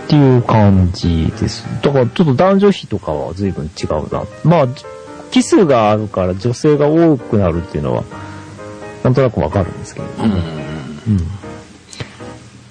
[0.08, 1.66] ていう感じです。
[1.82, 4.24] だから、ちょっと男女比とかは随分違うな。
[4.44, 4.68] まあ、
[5.32, 8.04] キスがあるから女性が多くなるっていうのは、
[9.04, 10.30] なんとなくわかるんですけれどうん。
[10.30, 10.38] も。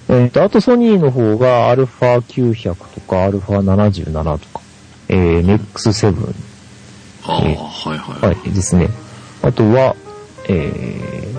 [0.09, 0.21] うん。
[0.23, 4.61] えっ、と、あとソニーの方が α900 とか α77 とか、
[5.07, 6.50] えー、NEX7、
[7.25, 8.35] ああ、えーはいはい。
[8.35, 8.89] はい、ですね。
[9.41, 9.95] あとは、
[10.47, 11.33] え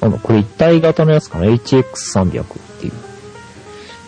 [0.00, 2.46] ー、あの、これ一体型のやつかな ?HX300 っ
[2.80, 2.92] ていう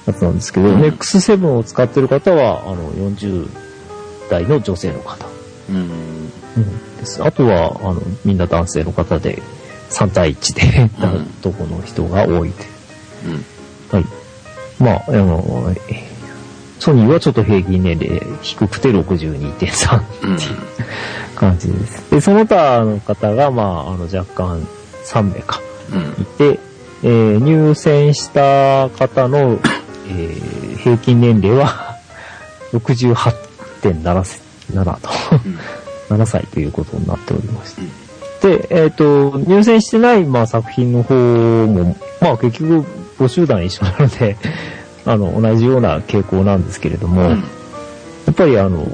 [0.07, 3.49] やつなんですけど、うん NEX7 を使ってる方は、あの、40
[4.31, 5.27] 代の女性の方。
[5.71, 5.77] うん。
[5.77, 5.81] う
[6.61, 7.23] ん、です。
[7.23, 9.43] あとは、あの、みんな男性の方で、
[9.91, 12.69] 3対1で、うん男の人が多いという
[13.27, 13.45] うん。
[13.91, 14.05] はい。
[14.79, 16.08] まあ、あの、え
[16.79, 20.39] ソニーはちょっと平均年齢低くて62.3うん。
[21.35, 22.11] 感じです。
[22.11, 24.67] で、その他の方が、まあ、あの、若干
[25.05, 25.61] 3名か、
[25.93, 26.27] うんい。
[26.27, 26.61] て、
[27.03, 29.59] えー入選した方の、
[30.09, 31.97] えー平均年齢は
[32.73, 34.41] 68.7せ
[34.73, 35.09] 7と、
[36.09, 37.75] 7歳ということになっておりまし
[38.41, 38.59] て。
[38.59, 41.15] で、えっ、と、入選してない、まあ、作品の方
[41.67, 42.87] も、まあ、結局、
[43.19, 44.37] 募集団一緒なので、
[45.09, 47.29] あの、同じような傾向なんですけれども、うん。
[47.31, 47.37] や
[48.31, 48.87] っぱりあの、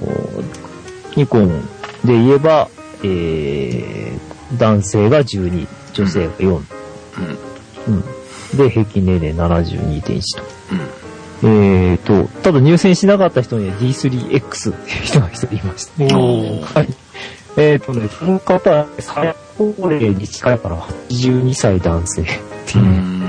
[1.17, 1.49] ニコン
[2.05, 2.69] で言えば、
[3.03, 6.47] えー、男性が12、女性が4。
[6.47, 7.95] うん。
[7.95, 8.57] うん。
[8.57, 10.43] で、平均年齢72.1と。
[11.43, 11.51] うん。
[11.91, 16.05] えーと、ただ入選しなかった人には D3X っていう人が一人いました。
[16.05, 16.89] はい。
[17.57, 22.27] えーとね、その方は最高齢に近いから82歳男性っ
[22.67, 23.25] てういう、ん。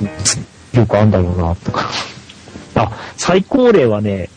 [0.72, 1.90] よくあんだろうな、とか。
[2.74, 4.30] あ、最高齢はね、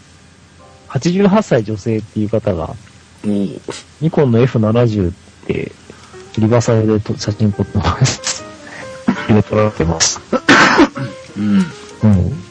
[0.89, 2.76] 88歳女性っていう方が、
[3.24, 3.62] おー
[4.02, 5.13] ニコンの F70 っ
[5.48, 5.71] て、
[6.38, 8.43] リバサイでと写真撮ってます。
[9.28, 10.19] 入れ撮られてます。
[11.38, 11.65] うん。
[12.04, 12.45] うん。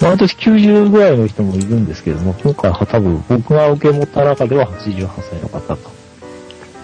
[0.00, 5.78] 毎年90ぐらいの人もいるんですけども、今回は多分僕が受け持った中では88歳の方が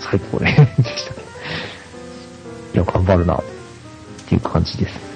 [0.00, 0.64] 最高齢で
[0.96, 1.20] したね。
[2.74, 3.42] いや、頑張るな、っ
[4.26, 5.10] ていう感じです。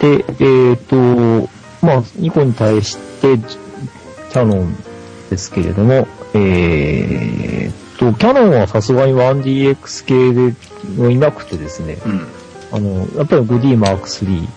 [0.00, 0.96] で、えっ、と、
[1.82, 4.76] まあ、ニコンに対して、キャノン
[5.28, 10.54] ですけれども、えっ、と、キャノンはさすがに 1DX 系で
[11.02, 12.26] はいなくてですね、うん。
[12.72, 14.48] あの、やっぱり 5D Mark III。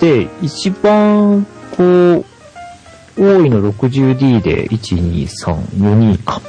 [0.00, 2.24] で、一番、こう、
[3.16, 6.42] 多いの 60D で、1、2、3、4人か。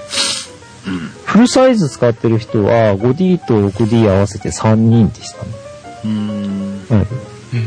[0.87, 0.97] うん。
[1.25, 5.68] フルサイズ使ってる人は 5D と 6D 合わせて3人でしたね。
[6.03, 6.85] うん。
[6.89, 7.07] はい。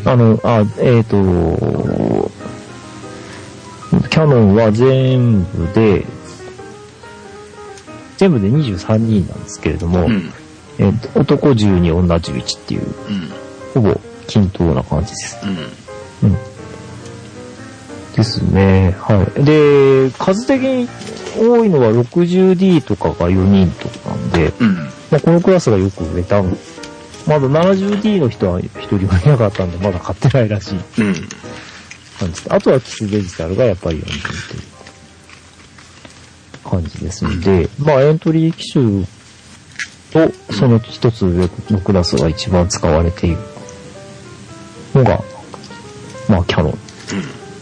[0.05, 2.31] あの、あ、えっ、と、
[4.09, 6.05] キャノンは全部で、
[8.17, 10.33] 全部で23人なんですけれども、うん。
[10.79, 12.93] えーと男12、女11っていう、うん。
[13.75, 15.39] ほぼ均等な感じです。
[16.23, 16.31] うん。
[16.31, 16.39] うん。
[18.15, 18.97] ですね。
[19.01, 19.45] はい。
[19.45, 20.89] で、数的に
[21.39, 24.75] 多いのは 60D とかが4人とかなんで、うん。
[25.11, 26.43] まあ、このクラスがよく売れた。
[27.27, 31.13] まだ 70D の人は一人もいなかったんで、まだ買ってないらしいうん。
[31.13, 31.15] なん
[32.31, 34.13] ですけど、あとはキスデジタルがやっぱり4人
[34.49, 34.63] という
[36.71, 39.05] 感じですので、まあエントリー機種
[40.13, 43.39] とその一つ上のクラスが一番使われている
[44.95, 45.23] のが、
[46.29, 46.79] まあキャノン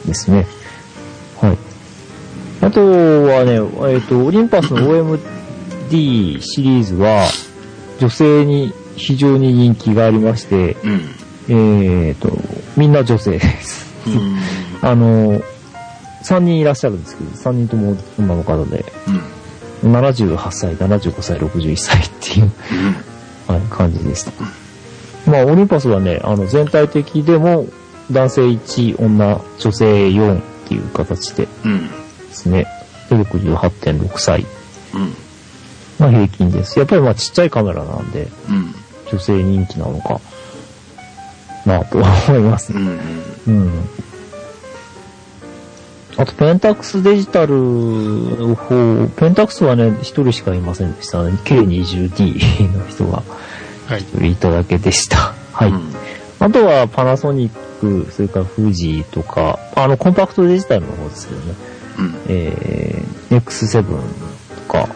[0.07, 0.46] ですね。
[1.40, 1.59] はい。
[2.62, 3.55] あとはね、
[3.94, 5.18] えっ、と、オリンパスの
[5.88, 7.27] OMD シリーズは、
[7.99, 10.76] 女性に非常に人気がありまして、
[11.48, 12.07] うん。
[12.09, 12.31] えっ、と、
[12.76, 13.92] みんな女性です。
[14.07, 14.88] うん。
[14.88, 15.40] あの、
[16.24, 18.85] 3人いらっしゃるんですけど、3人とも女の方で、
[19.83, 19.92] うん。
[19.94, 22.53] 78歳、75歳、61歳っていう、
[23.46, 24.33] はい、感じでした。
[25.31, 27.66] まあ、オリンパスはね、あの、全体的でも、
[28.11, 31.88] 男性1、女、女性4っていう形でうん。
[31.88, 31.94] で
[32.33, 32.66] すね。
[33.09, 34.46] 168.6歳
[34.94, 35.14] うん。
[36.00, 36.78] が平均です。
[36.78, 38.74] やっぱりまあちっちゃいカメラなんで、うん。
[39.10, 40.20] 女性人気なのか
[41.66, 42.78] なとは思いますう。
[42.78, 42.98] ん。
[43.46, 43.70] うん。
[46.16, 48.74] あと、ペンタックスデジタルの方、
[49.16, 51.32] ペンタックスはね、一人しかいませんでしたね。
[51.44, 53.22] K20D の人が
[53.86, 54.30] はい。
[54.32, 55.34] いただけでした。
[55.52, 55.70] はい。
[55.70, 55.94] うん
[56.42, 61.54] あとはパナソニック、それから富士とか、あの、コンパクトデジタルの方ですけどね。
[61.98, 62.14] うん。
[62.28, 64.88] えー、X7 とか、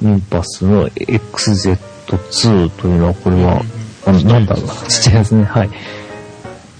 [0.00, 3.62] ミンパスの XZ2 というのは、これは、
[4.06, 5.70] あのなんだろうな、ちっちゃいですね、はい。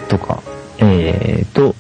[0.08, 0.42] とか、
[0.78, 1.74] えーと、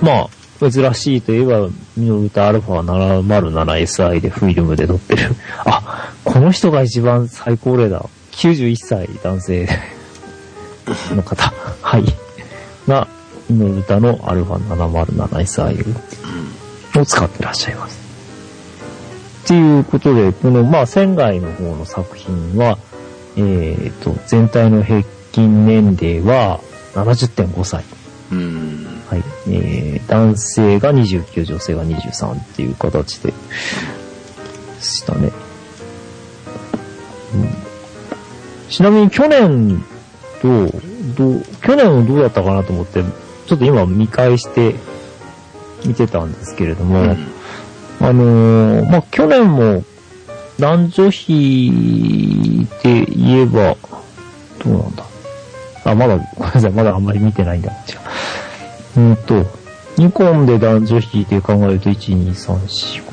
[0.00, 5.34] まあ、珍しいといえば、ミノルタ α707SI でフィルムで撮ってる。
[5.64, 8.04] あ、この人が一番最高齢だ。
[8.32, 9.68] 91歳男性
[11.14, 11.52] の方。
[11.82, 12.04] はい。
[12.86, 13.08] が、
[13.50, 15.96] ミノルタの α707SI
[17.00, 18.01] を使ってらっしゃいます。
[19.42, 22.78] っていうことで、この、まあ、仙外の方の作品は、
[23.36, 25.02] えっ、と、全体の平
[25.32, 26.60] 均年齢は
[26.94, 27.84] 70.5歳。
[28.30, 28.86] うん。
[29.08, 29.22] はい。
[29.48, 33.32] えー、男性が29、女性が23っていう形で
[34.80, 35.32] したね。
[37.34, 37.48] うん、
[38.68, 39.84] ちなみに去年
[40.40, 40.48] と、
[41.16, 43.02] どう、去年はどうだったかなと思って、
[43.46, 44.76] ちょっと今見返して
[45.84, 47.31] 見てたんですけれども、うん。
[48.04, 49.84] あのーまあ、去年も
[50.58, 53.76] 男女比で言えば、
[54.62, 55.04] どうなんだ？
[55.84, 57.70] あ、まだ、 ごめんなさい、まだあんまり見てないんだ。
[57.70, 57.74] 違
[58.98, 59.00] う。
[59.00, 59.46] うんと、
[59.96, 63.12] ニコンで男女比で考えると、1、2、3、4、5。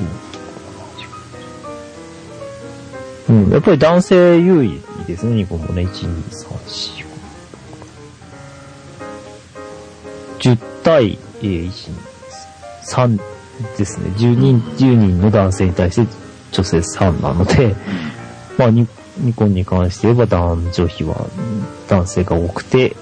[3.28, 5.82] うん、やっぱり男性優位ですね、ニコンもね。
[5.82, 6.48] 1、2、3、
[10.40, 10.40] 4、5。
[10.40, 11.92] 10対、えー、1、2、
[13.16, 13.20] 3
[13.76, 14.10] ですね。
[14.16, 16.12] 10人、10人の男性に対して
[16.52, 17.74] 女性3なので、
[18.58, 18.86] まあニ、
[19.18, 22.96] ニコンに関して言えば男女比はうん男性が多くて、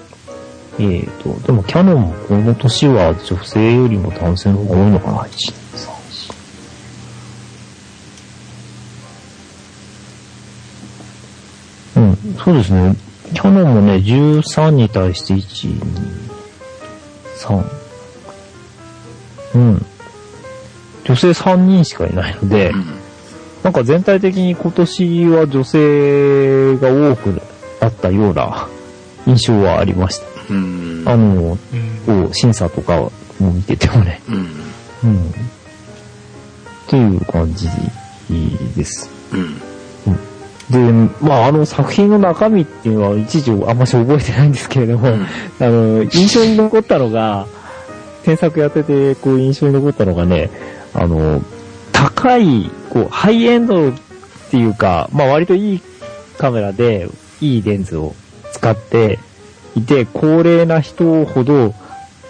[0.79, 5.53] えーと、でもキャノンもこの年は女性よりも男性の方が多いのかな ?1、2、
[11.95, 12.01] 3、4。
[12.01, 12.95] うん、そうですね。
[13.33, 16.09] キャノンもね、13に対して1、2、
[17.37, 17.63] 3。
[19.55, 19.85] うん。
[21.09, 22.71] 女性3人しかいないので、
[23.63, 27.41] なんか全体的に今年は女性が多く
[27.81, 28.67] なったような
[29.25, 30.53] 印象はありました。
[30.53, 31.03] うん。
[31.07, 31.57] あの、
[32.07, 34.21] う審査とかも見ててもね。
[34.29, 34.35] うん。
[35.03, 35.29] うん。
[35.29, 35.33] っ
[36.87, 37.67] ていう感じ
[38.75, 39.09] です。
[39.33, 39.57] うん。
[40.69, 45.25] で、まあ、あの作品の中身っていうのは一時あんまし覚えてないんですけれども、うんあ
[45.59, 47.47] の、印象に残ったのが、
[48.23, 50.51] 添削やってて、こう印象に残ったのがね、
[50.99, 51.41] あの、
[51.93, 53.93] 高い、こう、ハイエンドっ
[54.51, 55.81] ていうか、まあ割といい
[56.37, 57.07] カメラで、
[57.39, 58.15] いいレンズを
[58.51, 59.17] 使って
[59.75, 61.73] いて、高齢な人ほど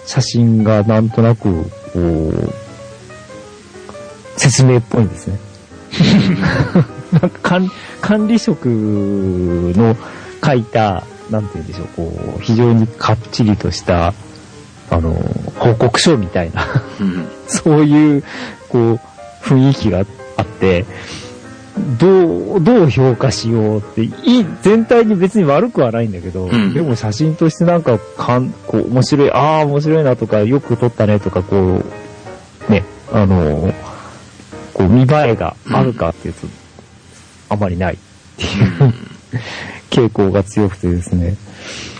[0.05, 2.33] 写真がなんとなく、こう、
[4.37, 5.39] 説明っぽいんですね。
[7.11, 9.97] なんか管管理職の
[10.45, 14.13] 書いた、なんて言うんでしょう、こう、非常にかっちりとした、
[14.89, 15.13] あの、
[15.55, 16.65] 報告書みたいな、
[16.99, 17.27] うん。
[17.47, 18.23] そういう、
[18.69, 18.99] こう、
[19.43, 19.99] 雰囲気が
[20.37, 20.85] あって、
[21.99, 26.73] どう、どう評価しようって、いい、全体に別に悪くはないんだけど、うん。
[26.73, 31.83] でも写真としてなんか、かん、こう、面白い、ああ、面白いなとか、よく撮ったねとか、こ
[32.67, 33.73] う、ね、あの、
[34.73, 36.47] こう、見栄えがあるかっていうと、
[37.49, 37.97] あまりないっ
[38.37, 38.47] てい
[38.87, 38.93] う
[39.89, 41.35] 傾向が強くてですね、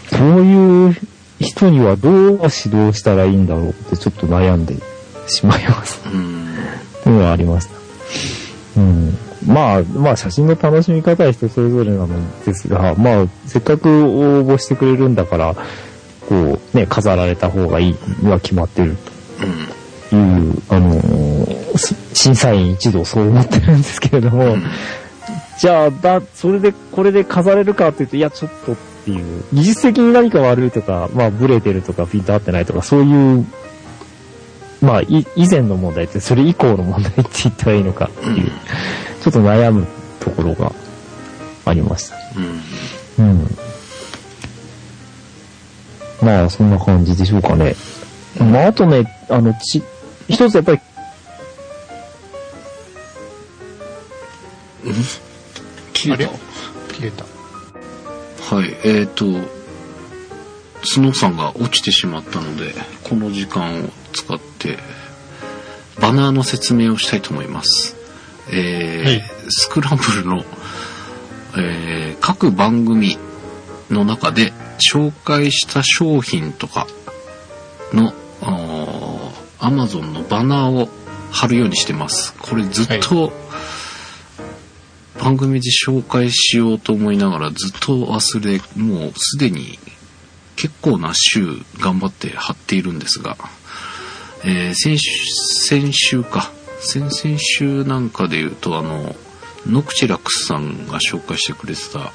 [0.09, 0.95] そういう
[1.39, 2.39] 人にはどう指
[2.75, 4.75] 導したらいいんだろうってちょっと悩んで
[5.27, 6.01] しまいます。
[6.05, 6.47] うん。
[7.03, 8.81] というのがありました。
[8.81, 9.17] うん。
[9.47, 15.55] まあ、まあ写真の楽しみ方は人それぞれなのですが、まあ、せっかく応募してくれるんだから、
[16.27, 18.97] こう、ね、飾られた方がいいのは決まってるうん。
[20.09, 24.57] という、あのーす審査員一同そう思ってるんですけれども、
[25.59, 28.75] じゃあ、だ、それで、これで飾れるかって言うと、いや、ちょっと
[29.09, 33.45] っていう、技術的に何か悪いとか、まあ、ブレてるとか、ピント合ってないとか、そういう、
[34.81, 38.51] まあ、い、以前の問題って、それ以降の問題って言ったらいいのかっていう、
[39.21, 39.87] ちょっと悩む
[40.19, 40.71] ところが
[41.65, 42.15] ありました。
[43.17, 43.31] うん。
[43.31, 43.57] うん。
[46.21, 47.75] まあ、そんな感じでしょうかね。
[48.39, 49.81] まあ、あとね、あの、ち、
[50.27, 50.79] 一つやっぱり、
[55.93, 56.35] 切れたあ
[56.93, 57.38] 切れた。
[58.49, 58.75] はい。
[58.83, 59.25] えっ、と、
[60.83, 62.73] スノーさんが落ちてしまったので、
[63.03, 64.79] この時間を使って、
[66.01, 67.95] バナーの説明をしたいと思います。
[68.51, 70.43] えーはいスクランブルの、
[71.57, 73.17] えー各番組
[73.89, 74.53] の中で
[74.93, 76.87] 紹介した商品とか
[77.93, 78.13] の、
[79.59, 80.89] アマゾンのバナーを
[81.31, 82.33] 貼るようにしてます。
[82.39, 83.31] これずっと、
[85.29, 89.77] 番組で紹介しようと思いながらずっと忘れ、もうすでに
[90.55, 91.45] 結構な週
[91.79, 93.37] 頑張って貼っているんですが、
[94.43, 95.11] えー先週、
[95.67, 96.51] 先週か。
[96.79, 99.15] 先々週なんかで言うと、あの、
[99.67, 102.11] ノクチラクスさんが紹介してくれてた、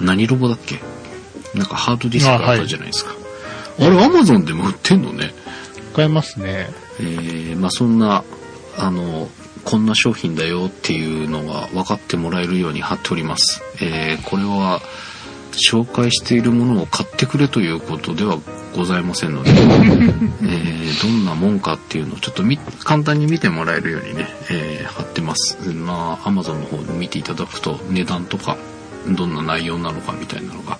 [0.00, 0.78] 何ロボだっけ？
[1.52, 3.12] なんかハードディスクあったじゃないですか。
[3.80, 5.34] あ,、れ、アマゾンでも売ってんのね。
[5.96, 6.68] 買えますね。
[7.00, 8.22] えーまあそんな、
[8.78, 9.28] あの、
[9.64, 13.62] こんな商品だよっていうのが分かってもらえるように貼っております。
[13.80, 14.80] えーこれは、
[15.52, 18.38] 紹介しているものを買ってくれということでは
[18.74, 25.58] ございませんので、 えーどんなもんかっていうのをちょっとみ簡単に見てもらえるようにね、えー貼ってます。
[25.72, 28.56] まあ、Amazon の方で見ていただくと値段とか、
[29.08, 30.78] どんな内容なのかみたいなのが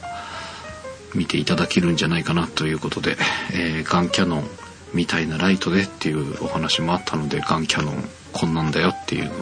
[1.15, 3.17] 見ていただけるんじゃないかなということで、
[3.53, 4.49] えーガンキャノン
[4.93, 9.35] みたいなライトでっていうお話もあったので、ガンキャノンこんなんだよっていうのを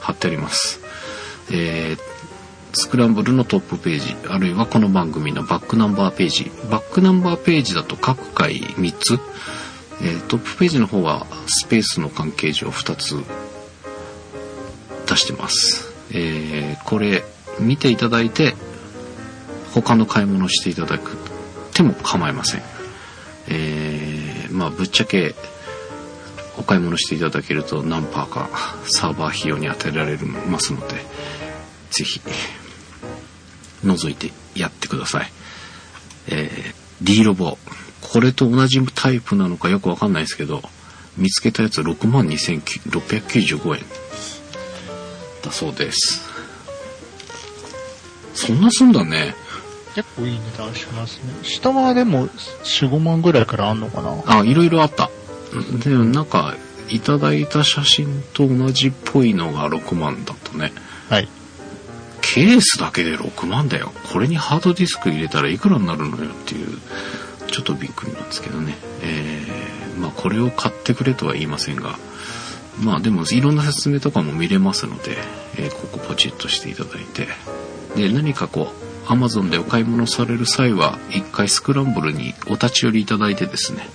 [0.00, 0.80] 貼ってあります。
[1.50, 2.10] えー
[2.72, 6.52] スクランブルのトップページ、あるいはこの番組のバックナンバーページ。
[6.70, 9.18] バックナンバーページだと各回3つ。
[10.02, 13.16] えートップページの方はスペースの関係上2つ
[15.08, 15.92] 出してます。
[16.12, 17.24] えーこれ
[17.58, 18.54] 見ていただいて
[19.74, 21.16] 他の買い物していただく
[21.74, 22.62] ても構いません。
[23.48, 25.34] えーまあぶっちゃけ
[26.60, 28.50] お買い物していただけると何パーか
[28.84, 30.94] サーバー費用に当てられますので、
[31.90, 32.20] ぜひ
[33.84, 35.32] 覗いてやってください。
[36.28, 37.56] えー、D ロボ。
[38.02, 40.62] これと同じタイプなのかよくわかんないですけど、
[41.16, 43.82] 見つけたやつ62,695円
[45.42, 46.28] だそうです。
[48.34, 49.34] そんなすんだね。
[49.94, 51.32] 結構いい値段しますね。
[51.42, 55.10] 下はでも4、5万ぐらいからあんのかなあ、いろいろあった。
[55.82, 56.56] でもなんか、
[56.88, 60.72] いただいた写真と同じっぽいのが6万だったね。
[61.08, 61.28] はい。
[62.20, 63.92] ケースだけで6万だよ。
[64.12, 66.78] これにハードディスク入れたらいくらになるのよっていう、
[67.48, 68.76] ちょっとびっくりなんですけどね。
[69.02, 71.96] えー、まあこれを買ってくれとは言いませんが、
[72.80, 75.16] まあでもいろんな説明とかも見れますので、
[75.58, 77.28] えーここポチッとしていただいて、
[77.96, 78.72] で、何かこ
[79.06, 83.88] う、Amazon でお買い物される際は、一回スクランブルにお立ち寄りいただいてですね、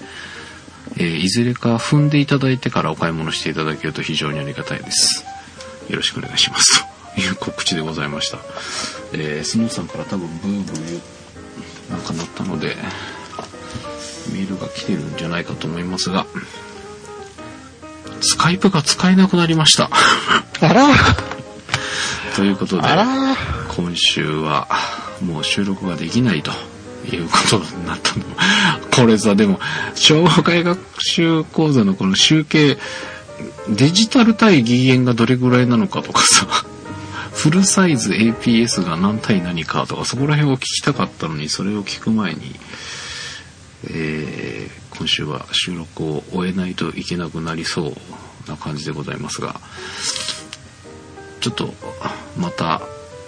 [0.98, 5.26] えーいずれか踏んでいただいてからお買い物していただけると非常にありがたいです。
[5.90, 6.86] よろしくお願いします。
[7.16, 8.38] という告知でございました。
[9.14, 11.02] えー、スノーさんから多分ブーブー
[11.92, 12.76] なんかなったので、
[14.34, 16.26] メールが来てるんじゃないかと思いますが、
[18.22, 19.90] スカイプが使えなくなりました。
[20.62, 20.88] あら
[22.36, 22.88] ということで、
[23.70, 24.68] 今週は
[25.22, 26.52] もう収録ができないと
[27.06, 28.26] いうことになったの。
[28.96, 29.60] これさ、でも、
[29.96, 32.78] 障害学習講座のこの集計、
[33.70, 36.48] デジタル対義援がどれぐらいなのかとかさ、
[37.34, 42.56] フルサイズ APS が何対何かとか、そこら辺を聞きたかったのに、それを聞く前に、
[43.90, 49.60] えー今週は収録を終えないといけなくなりそうな感じでございますが、
[51.42, 51.74] ちょっと
[52.38, 52.82] また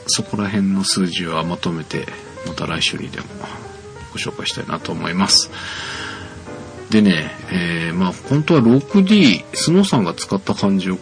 [0.08, 2.08] そこら辺の数字はまとめて
[2.48, 3.28] また来週にでも
[4.12, 5.50] ご紹介したいなと思います
[6.90, 10.98] でね、えーまあ本当は 6D スノーさんが使った感じを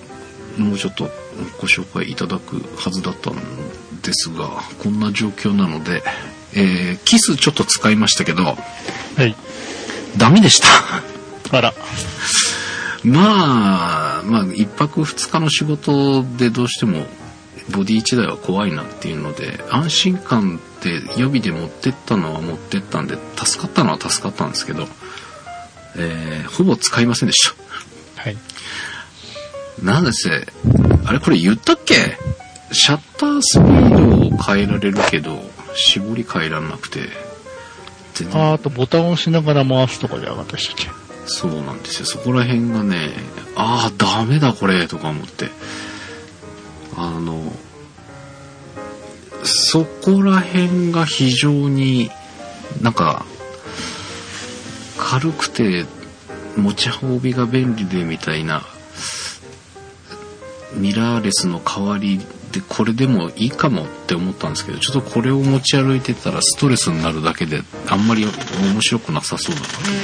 [0.57, 1.09] もうちょっと
[1.59, 3.35] ご紹介いただくはずだったん
[4.01, 4.49] ですが
[4.81, 6.01] こんな状況なので、
[6.53, 8.55] えーキスちょっと使いましたけどは
[9.23, 9.35] い。
[10.17, 11.73] ダメでしたあら。
[13.03, 17.05] まあ、まあ、一泊二日の仕事でどうしても、
[17.69, 24.87] ボディ1台は怖いなっていうので、安心感って予備で持ってったのは持ってったんで、助かったのは助かったんですけど、
[25.97, 28.21] えーほぼ使いませんでした。
[28.21, 28.37] はい。
[29.83, 30.29] なんでせ、
[31.05, 31.95] あれこれ言ったっけ？
[32.71, 35.41] シャッタースピードを変えられるけど、
[35.75, 37.09] 絞り変えられなくて、
[38.13, 40.89] 全然ああとボタンを押しながら回すとかじゃなかったでしたっけ？
[41.27, 42.05] そうなんですよ。
[42.05, 43.11] そこら辺がね、
[43.55, 45.49] ああ、ダメだこれ、とか思って。
[46.95, 47.51] あの、
[49.45, 52.09] そこら辺が非常に
[52.81, 53.25] なんか、
[54.97, 55.85] 軽くて
[56.57, 58.65] 持ち運びが便利でみたいな、
[60.73, 62.19] ミラーレスの代わり
[62.51, 69.95] でこれでもいいかもって思ったんですけど、ちょっとこれを持ち歩いてたらストレスになるだけであんまり面白くなさそうだなと思って。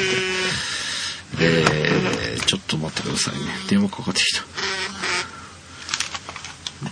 [1.37, 1.65] で、
[2.45, 3.39] ちょっと待ってくださいね。
[3.69, 4.43] 電話かかってきた。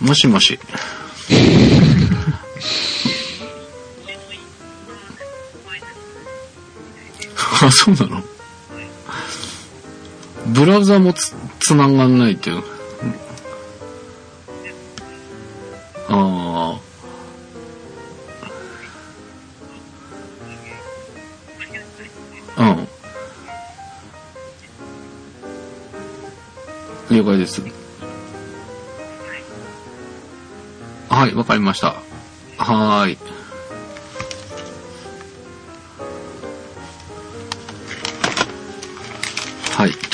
[0.04, 0.58] もしもし。
[7.70, 8.22] あ、そうなの？
[10.48, 12.64] ブラウザもつ、つながんないっていう。
[16.08, 16.80] ああ。
[22.58, 22.64] う
[27.14, 27.16] ん。
[27.16, 27.62] 了解です。
[31.08, 31.99] はい、わかりました。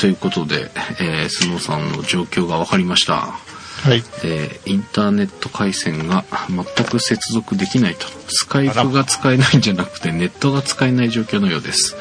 [0.07, 3.15] ということで、えー、スノーさんの状況がわかりました。
[3.17, 4.05] はい。
[4.23, 8.07] えーインターネット回線が全く接続できないと。
[8.29, 11.97] スカイプが使えないんじゃなくて、ネットが使えない状況のようです。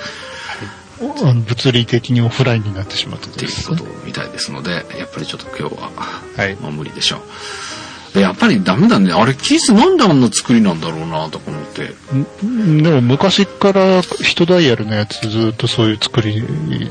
[1.01, 5.89] あの物理的にオフラインになってしまったっていうことみたいですので、やっぱりちょっと今日は、
[6.37, 8.13] はいまあ無理でしょう。
[8.13, 9.13] でやっぱりダメだね。
[9.13, 11.44] あれ、キースなんであんな作りなんだろうなとか
[11.81, 16.41] でも昔から人ダイヤルのやつずっとそういう作り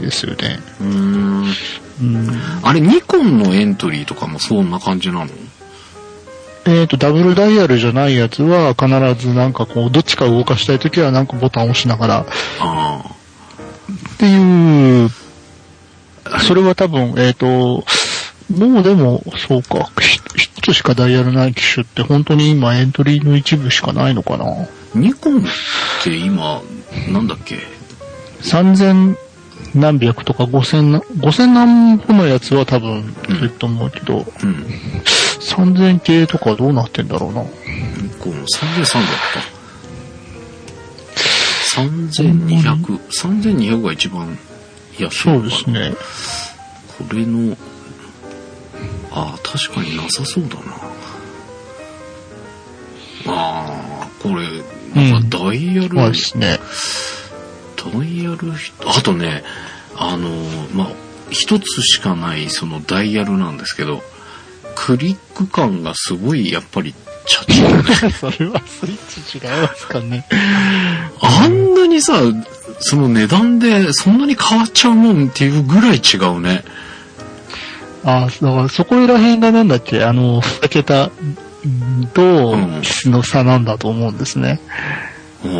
[0.00, 0.58] ですよね。
[0.80, 1.44] うーん。
[2.02, 2.28] うん、
[2.62, 5.30] あれ、ニコンのエントリーとかもそんな感じなの？
[6.66, 8.88] えっ、と、ダブルダイヤルじゃないやつは必
[9.28, 12.20] ずなんかこう、どっちか動かしたいときはなんかボタンを押しながら。
[12.22, 12.26] っ
[12.58, 13.04] あ。
[14.18, 15.10] ていう、
[16.40, 17.84] それは多分、えっ、と、
[18.50, 19.90] もうでも、そうか、
[20.64, 24.46] つしかダイヤルない機種って本当に今エントリーの一部しかないのかな？
[24.46, 24.66] あ。
[24.94, 25.42] ニコンっ
[26.02, 26.62] て今、
[27.12, 27.58] なんだっけ
[28.42, 29.16] ？3000
[29.74, 34.24] 何百とか5000な、5000何歩のやつは多分いると思うけど、うん。
[35.40, 37.42] 3000系とかはどうなってんだろうな？
[37.42, 37.48] ニ
[38.18, 39.40] コン3300か。
[41.76, 42.98] 3200。
[43.10, 44.38] 3200が一番
[44.98, 45.92] 安いそうですね。
[46.96, 47.56] これの、
[49.16, 50.62] ああ、確かになさそうだな。
[53.26, 54.34] ああ、これ、
[54.94, 56.58] なんかダイヤル、そうですね。
[57.76, 59.44] ダイヤルひ、あとね、
[59.96, 60.30] あの、
[60.74, 60.92] まあ、
[61.30, 64.02] 一つしかないそのダイヤルなんですけど、
[64.74, 66.92] クリック感がすごいやっぱり
[67.26, 68.10] チャチだね。
[68.18, 70.26] それはスイッチ違いますかね。
[71.20, 72.20] あんなにさ、
[72.80, 76.64] その値段でそんなに変わっちゃうもんっていうぐらい違うね。
[78.04, 81.10] ああ、だからそこら辺がなんだっけ、あの、2桁
[82.12, 84.60] とうん質の差なんだと思うんですね。
[85.44, 85.52] うん。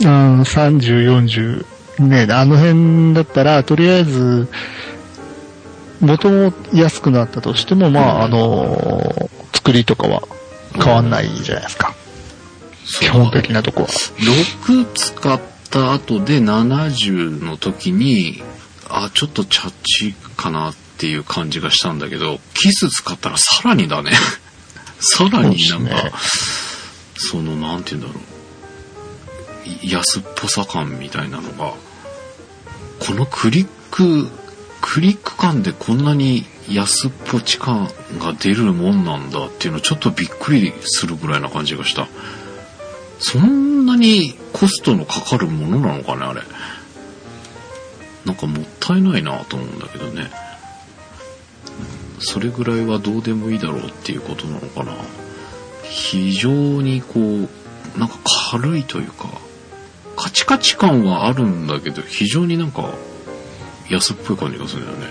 [0.00, 1.66] うん、30、40。
[1.98, 4.48] ね、あの辺だったら、とりあえず、
[6.00, 10.22] 元も安くなったとしても、まあ、あの、作りとかは
[10.74, 11.94] 変わんないじゃないですか。
[13.00, 13.88] 基本的なとこは。
[13.88, 18.42] 6使った後で70の時に、
[18.92, 24.12] あ、ちょっとチャッチかなっていう感じがしたんだけど、キス使ったらさらにだね。
[25.00, 26.12] さらになんか、
[27.16, 29.86] そ,、の、なんて言うんだろう。
[29.86, 31.72] 安っぽさ感みたいなのが、
[33.00, 34.30] このクリック、
[34.80, 42.08] クリック感でこんなに安っぽち感が出るもんなんだっていうのちょっとびっくりするぐらいな感じがした。
[43.18, 46.42] そんなにコストのかかるものなのかね、あれ。
[48.24, 50.30] なんかもったいないなと思うんだけどね。
[52.20, 54.94] それぐらいはどうでもいいだろうっていうことなのかな。
[55.84, 56.50] 非常
[56.82, 58.18] にこう、なんか
[58.50, 59.28] 軽いというか、
[60.16, 62.94] カチカチ感はあるんだけど、非常になんか
[63.90, 65.06] 安っぽい感じがするんだよね。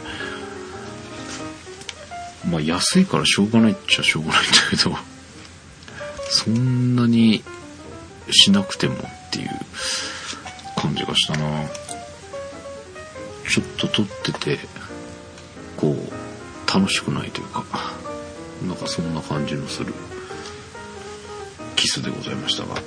[2.49, 4.95] まあ安いからしょうがないっちゃしょうがないんだけど、
[6.29, 7.43] そんなに
[8.31, 9.49] しなくてもっていう
[10.77, 11.63] 感じがしたな
[13.51, 14.59] ちょっと撮ってて
[15.75, 17.65] こう楽しくないというか
[18.65, 19.93] なんかそんな感じのする
[21.75, 22.81] キスでございましたが、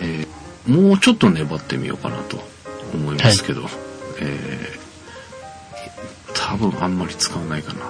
[0.00, 2.38] えーもうちょっと粘ってみようかなと
[2.92, 3.62] 思いますけど、
[4.20, 4.80] えー
[6.34, 7.86] 多分あんまり使わないかな。
[7.86, 7.88] っ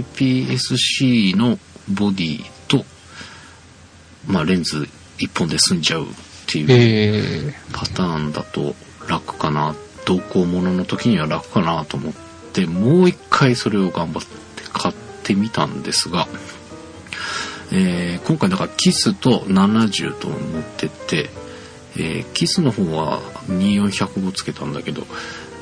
[0.03, 2.85] APS-C のボディと、
[4.27, 4.89] まあレンズ
[5.19, 6.07] 1本で済んじゃうっ
[6.47, 8.75] ていうえパターンだと
[9.09, 9.75] 楽かな
[10.05, 12.13] 同行ものの時には楽かなと思っ
[12.53, 14.29] てもう一回それを頑張って
[14.73, 16.27] 買ってみたんですが、
[17.73, 21.31] えー今回だからキスと70と持ってって、
[21.97, 23.19] えーキスの方は
[23.49, 25.03] 24105つけたんだけど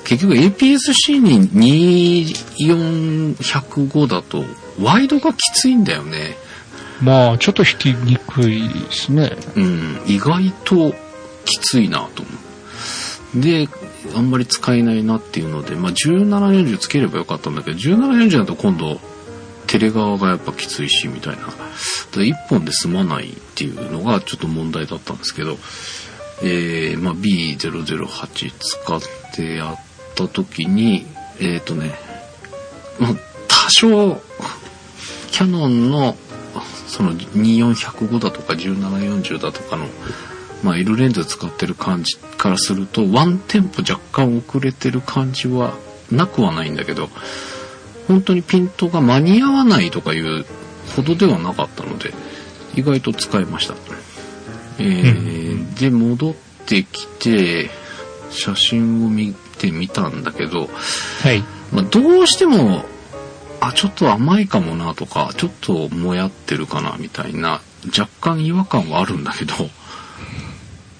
[0.05, 4.45] 結局 APS-C に24105だと
[4.81, 6.39] ワイドがきついんだよね。
[7.01, 9.37] ー、まあ、ちょっと引きにくいですね。
[9.57, 10.95] うん、意外と
[11.45, 12.31] きついなと思
[13.37, 13.41] う。
[13.41, 13.69] で、
[14.17, 19.01] あんまり使えないなっていうので、まあ、1740つければよかったんだけど、1740だと今度、
[19.67, 21.45] テレ側がやっぱきついし、みたいな。
[22.13, 25.59] で1本で済まないっていうのがちょっと問題だったんですけど、
[26.43, 29.01] えー、まあ、B008 使っ
[29.35, 29.77] てやっ
[30.15, 31.07] た時に、
[31.41, 31.95] えっ、とね、
[32.99, 33.15] まあ、
[33.49, 34.21] 多少、
[35.31, 36.17] キャノンの
[36.89, 39.87] その2405だとか1740だとかの、
[40.65, 45.75] まあ、L レンズ使ってる感じからするとワンテンポ若干遅れてる感じは
[46.11, 47.09] なくはないんだけど
[48.09, 50.45] 本当にピントが間に合わないとかいう
[50.97, 52.13] ほどではなかったので
[52.75, 53.75] 意外と使えました。
[54.79, 55.38] えー
[55.79, 56.35] で戻っ
[56.67, 57.71] てきて
[58.31, 60.69] 写真を見てみたんだけど、
[61.23, 61.43] はい。
[61.73, 62.85] まあ、どうしても
[63.61, 69.55] あちょっと甘いかもなとかちょっともやってるかなみたいな若干違和感はあるんだけど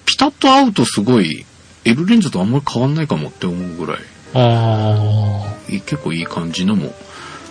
[0.05, 1.45] ピタッと合うとすごい
[1.85, 4.01] L レンズとあんまり変わんないかもって思うぐらい
[4.33, 6.93] あい結構いい感じのも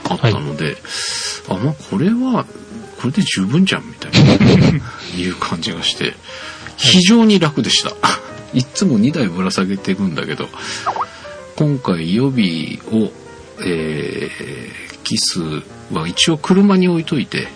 [0.09, 0.77] あったので、
[1.49, 2.47] あまあこれは
[3.01, 4.79] これで十分じゃんみたいな
[5.19, 6.15] いう感じがして
[6.79, 7.91] 非常に楽でした、
[8.55, 10.49] い、つも2台ぶら下げてるんだけど
[11.57, 13.13] 今回予備を、
[13.61, 15.41] えーキス
[15.91, 17.49] は一応車に置いといて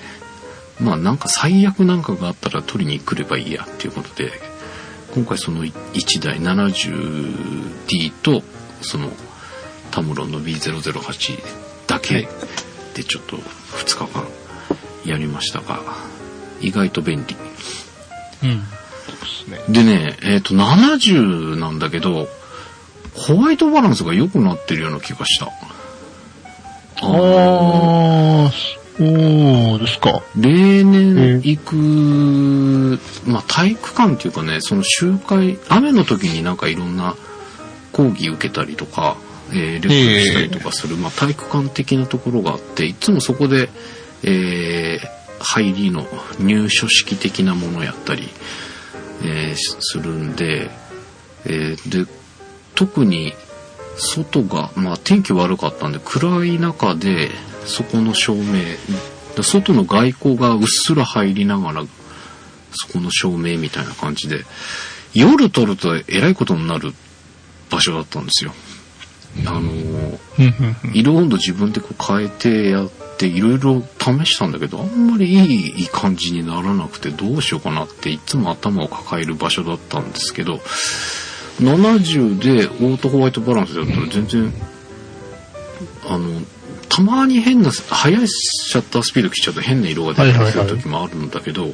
[0.80, 4.32] まあなんか最悪なんかがあったら取りに来ればいいやっていうことで
[5.14, 8.42] 今回その1台 70D と
[8.80, 9.10] その
[9.90, 11.42] タムロンの B008
[11.86, 12.26] だけ
[12.94, 14.26] でちょっと2日間
[15.04, 15.82] やりましたが
[16.62, 17.36] 意外と便利
[18.42, 18.46] あ。
[18.46, 18.81] うん。
[19.10, 19.58] ですね。
[20.22, 22.28] えっ、と70なんだけど
[23.14, 25.48] ホワイトバランスが良くなってるような気がした
[27.02, 28.52] あのああ、
[28.96, 29.04] そ
[29.76, 30.22] うですか。
[30.36, 31.76] 例年行く、
[33.26, 37.16] まあ体育館っていうかね、その集会、雨の時になんかいろんな
[37.92, 39.16] 講義受けたりとか、
[39.50, 43.68] えーレしたりとかする、まあ体育館的なところがあって、いつもそこで、
[44.22, 46.06] えー入りの
[46.38, 48.28] 入所式的なものをやったり、
[49.24, 50.70] えーしするんで、
[51.44, 52.10] えーで、
[52.74, 53.34] 特に
[53.96, 57.30] 外が、まあ天気悪かったんで暗い中で
[57.64, 58.42] そこの照明、
[59.36, 61.84] で外の外光がうっすら入りながら
[62.72, 64.44] そこの照明みたいな感じで、
[65.14, 66.92] 夜撮るとえらいことになる
[67.70, 68.52] 場所だったんですよ。
[69.46, 70.18] あのー
[70.94, 72.90] 色温度自分でこう変えてやっ
[73.22, 80.56] ていろいろ試したんだけどあんまりいいいい感じにならなくてどうしようかなっていつも頭を抱える場所だったんですけど
[81.60, 84.52] 70でオートホワイトバランスだったら全然
[86.08, 86.40] あの
[86.88, 91.68] たまに変な速いシャッタースピード来ちゃうと変な色が出たりする時もあるんだけど、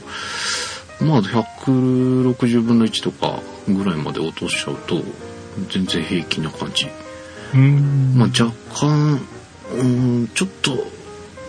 [1.00, 5.02] まあ160分の1とかぐらいまで落としちゃうと
[5.70, 6.88] 全然平気な感じ。
[7.54, 8.14] うん。
[8.16, 10.97] まあ、若干、うーん、ちょっと、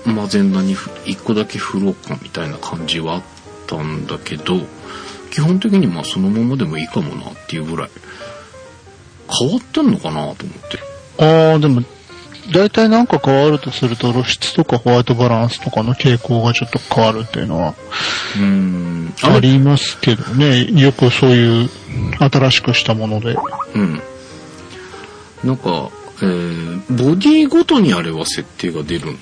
[0.06, 3.24] マゼンダにふ一個だけ振ろうかみたいな感じはあっ
[3.68, 4.62] たんだけど、
[5.32, 7.90] 基本的にまあそのままでもいいかもなっていうぐらい。
[9.32, 10.80] 変わってんのかなと思って。
[11.24, 11.84] ああ、でも、
[12.52, 17.76] 大体なんか変わるとすると露出とかホワイトバランスとかの傾向がちょっと変わるっていうのは
[18.38, 19.14] うーん。
[19.22, 20.66] ありますけどね。
[20.72, 21.70] よくそういう
[22.20, 23.38] 新しくしたもので。
[23.76, 24.02] うん。
[25.44, 25.90] なんか、
[26.22, 29.18] えー、ボディごとにあれは設定が出るん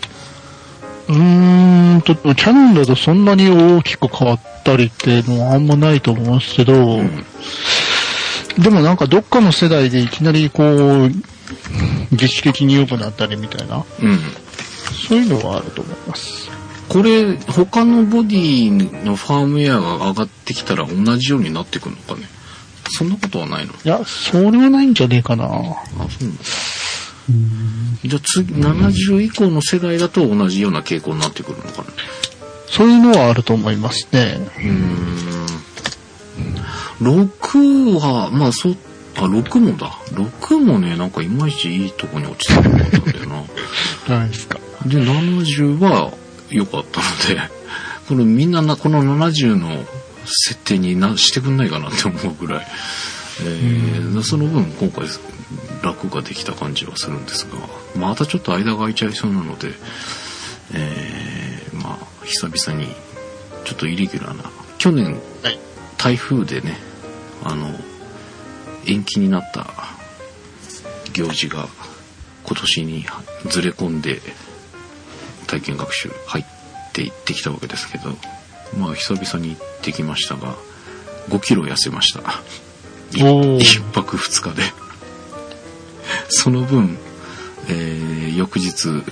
[1.09, 7.25] うーんと、キャノンだとそんなに大きく変わったりっていうのはあんまないと思うんですけど、ん
[8.57, 11.11] でもなんかどっかの世代でいきなりこう、
[12.11, 14.19] 劇的に良くなったりみたいな、うん。
[15.07, 16.49] そういうのはあると思います。
[16.89, 22.27] これ、他のボディのファームウェアが上がってきたら同じようになってくるのかね。
[22.89, 23.73] そんなことはないの？
[23.73, 25.45] いや、それはないんじゃねえかな。
[25.45, 25.53] あ、そ
[25.95, 26.43] うなんだ。
[28.05, 31.87] じゃあ次、70以降の世代だと同じような傾向になってくるのかな。
[32.69, 34.39] そういうのはあると思いますね。
[34.57, 35.47] うーん。
[37.01, 38.77] 6は、まあそう、
[39.17, 39.91] あ、6もだ。
[40.11, 43.43] 6もね、なんかいまいちいいとこに落ちてなかったんだよな。
[44.07, 44.59] ダメですか。
[44.85, 46.13] で、70は
[46.49, 47.41] 良かったので、
[48.07, 49.85] このみんなな、この70の
[50.25, 52.67] 設定になしてくんないかなって思うぐらい。
[53.43, 55.05] えーその分今回
[55.83, 57.57] 楽ができた感じはするんですが、
[57.95, 59.71] またちょっと間が空いちゃいそうなので、
[60.73, 62.87] えーまあ、久々に、
[63.63, 65.59] ちょっとイレギュラーな、去年、はい
[65.97, 66.77] 台風でね、
[67.43, 67.73] あの、
[68.85, 69.67] 延期になった
[71.11, 71.67] 行事が
[72.45, 73.05] 今年に
[73.49, 74.21] ずれ込んで
[75.47, 76.45] 体験学習入っ
[76.93, 78.11] て行ってきたわけですけど、
[78.77, 80.55] まあ久々に行ってきましたが、
[81.29, 82.19] 5キロ痩せました。
[82.19, 84.63] いおー一泊二日で。
[86.29, 86.97] その分、
[87.69, 89.03] えー翌日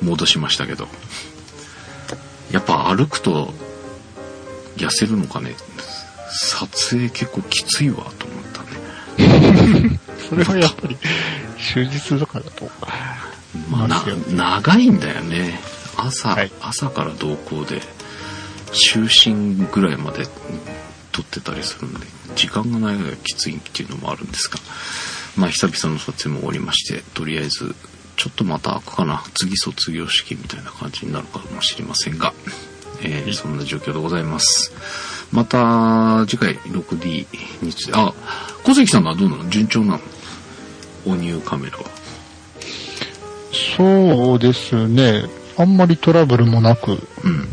[0.00, 0.88] 戻しましたけど、
[2.50, 3.52] やっぱ歩くと
[4.76, 5.54] 痩せるのかね。
[6.30, 8.62] 撮影結構きついわと思った
[9.82, 10.00] ね。
[10.28, 10.96] それはやっぱり、
[11.58, 12.70] 終日とかだと。
[13.70, 13.88] まあ、
[14.28, 15.60] 長いんだよね
[15.96, 17.80] 朝、はい朝から同行で
[18.72, 20.26] 就寝ぐらいまで
[21.12, 22.00] 撮ってたりするんで
[22.34, 24.58] 時間がないがきついっていうのもあるんですが
[25.36, 27.74] まあ久々の撮影も終わりましてとりあえず
[28.16, 29.24] ちょっとまた開くかな。
[29.34, 32.32] 次卒業式みたいな感じになるかもしれませんが、
[33.02, 34.72] えーそんな状況でございます。
[35.32, 37.26] また次回 6D
[37.62, 38.12] についてあ
[38.62, 39.48] 小関さんのはどうなの？
[39.50, 40.00] 順調なの？
[41.06, 41.84] おニューカメラは。
[43.76, 45.24] そうですね。
[45.56, 46.94] あんまりトラブルもなく、う
[47.28, 47.48] ん。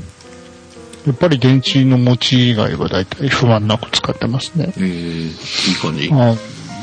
[1.06, 4.72] やっぱり電池の持ち以外は大体不安なく使ってますね。
[4.78, 6.10] えー、いい感じ。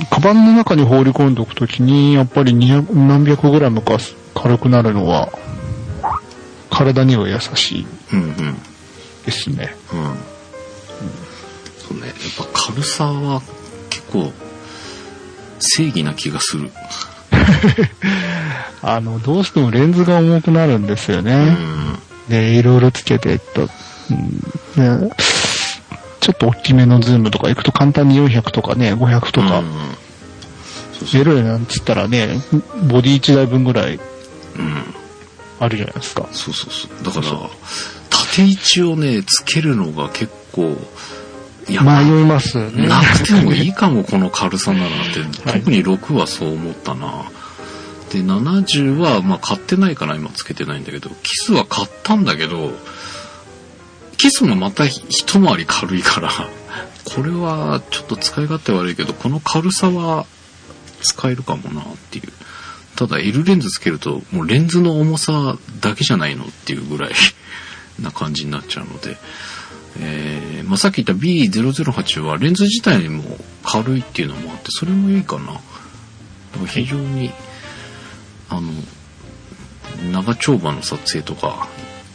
[0.03, 3.99] あカバンの中に放り込んでおくときに、やっぱり200何百グラムか
[4.35, 5.31] 軽くなるのは、
[6.71, 8.57] 体には優しいうんうん。
[9.25, 9.75] ですね。
[9.93, 10.17] うん。
[11.79, 13.43] そうね、やっぱ軽さは
[13.91, 14.33] 結構
[15.59, 16.71] 正義な気がする。
[18.83, 21.51] あの、どうしてもレンズが重くなるんですようね。
[21.51, 21.99] ん。
[22.29, 23.69] で、いろいろつけていっと、
[24.11, 25.11] うんね、
[26.29, 29.67] ちょっと大きめのズームとか行くと簡単に400とかね、500とかうん、
[30.93, 31.25] そうそう。
[31.25, 32.39] 出るなんつったらね、
[32.87, 34.03] ボディ1台分ぐらいうん。
[35.59, 36.29] あるじゃないですか。
[36.33, 37.03] そうそうそう。
[37.03, 37.51] だから、
[38.11, 40.77] 縦位置をね、つけるのが結構、
[41.67, 42.87] いや、迷いますよね。
[42.87, 45.21] なくてもいいかも、この軽さならって。
[45.21, 47.25] はい特に6はそう思ったな。
[48.13, 52.73] で、70は、まあ買ってないから今つけてないんだけど、キスは買ったんだけど、
[54.19, 56.31] キスもまた一回り軽いから、
[57.05, 60.27] これはちょっと使い勝手悪いけど、この軽さは
[61.01, 62.33] 使えるかもなっていう。
[62.97, 67.13] ただ L レンズつけると、もうレンズの重さだけじゃないのっていうぐらい
[68.03, 69.17] な感じになっちゃうので、
[70.01, 73.23] えーまあ、さっき言った B008 はレンズ自体にも
[73.65, 75.55] 軽いっていうのもあって、それもいいかな。
[75.55, 77.31] か非常に、
[78.49, 78.73] あの、
[80.13, 81.69] 長丁場の撮影とか、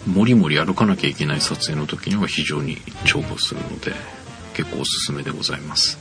[0.06, 3.94] もりもり歩かなきゃいけない撮影の時には非常に重宝するので、
[4.54, 5.98] 結構おすすめでございます。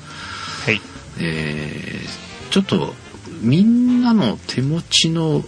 [0.65, 0.81] はい。
[1.19, 2.95] えーちょっと
[3.41, 5.43] みんなの手持ちの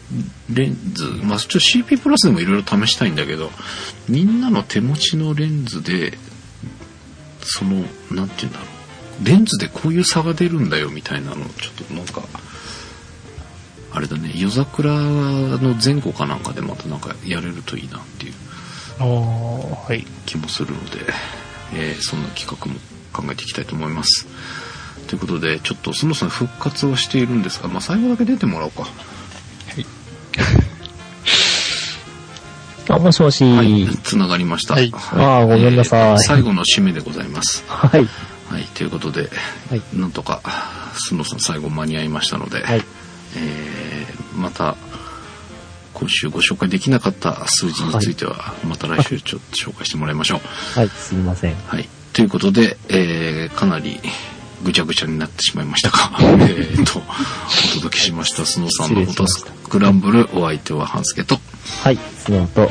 [0.50, 3.50] レンズ、まあ、ちょっと CP プラスでもいろいろ試したいんだけど
[4.08, 6.16] みんなの手持ちのレンズで
[7.40, 8.64] そのなんて言うんだろ
[9.22, 12.22] うレンズでこういう差が出るんだよみたいなのをちょっとなんか
[13.92, 18.34] あれだね夜桜の前後かなんかでまたなんかやれるといいなっていう
[18.98, 20.06] はい。
[20.26, 21.00] 気もするので、
[21.74, 22.78] えーそんな企画も
[23.12, 24.26] 考えていきたいと思います。
[25.08, 28.86] ということで、ちょっとそもそも復活はしているんですが、まあ、最後だけ出てもらおうか。
[32.88, 33.44] あ、もしもし。
[33.44, 34.74] はい、つながりました。
[34.74, 37.64] はいあーごめんなさいえー最後の締めでございます。
[37.66, 38.08] はい。
[38.50, 39.30] はい、ということで、
[39.70, 39.82] はい。
[39.94, 40.40] なんとか、
[40.94, 42.84] スノーさん最後間に合いましたので、はい。
[43.36, 44.76] えーまた、
[45.94, 50.40] 今週ご紹介できなかった数字については、また来週ちょっと紹介してもらいましょう。
[50.78, 51.54] はい、すいません。
[51.54, 51.88] はい。
[52.12, 54.00] ということで、えーかなり
[54.64, 56.10] ぐちゃぐちゃになってしまいましたが、
[56.48, 61.38] えーと、お届けしました、スノーさんのフォトスクランブル、お相手は半助と、
[61.82, 62.70] はい、スノーと、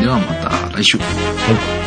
[0.00, 0.98] ではまた来週。
[0.98, 1.04] は
[1.80, 1.83] い。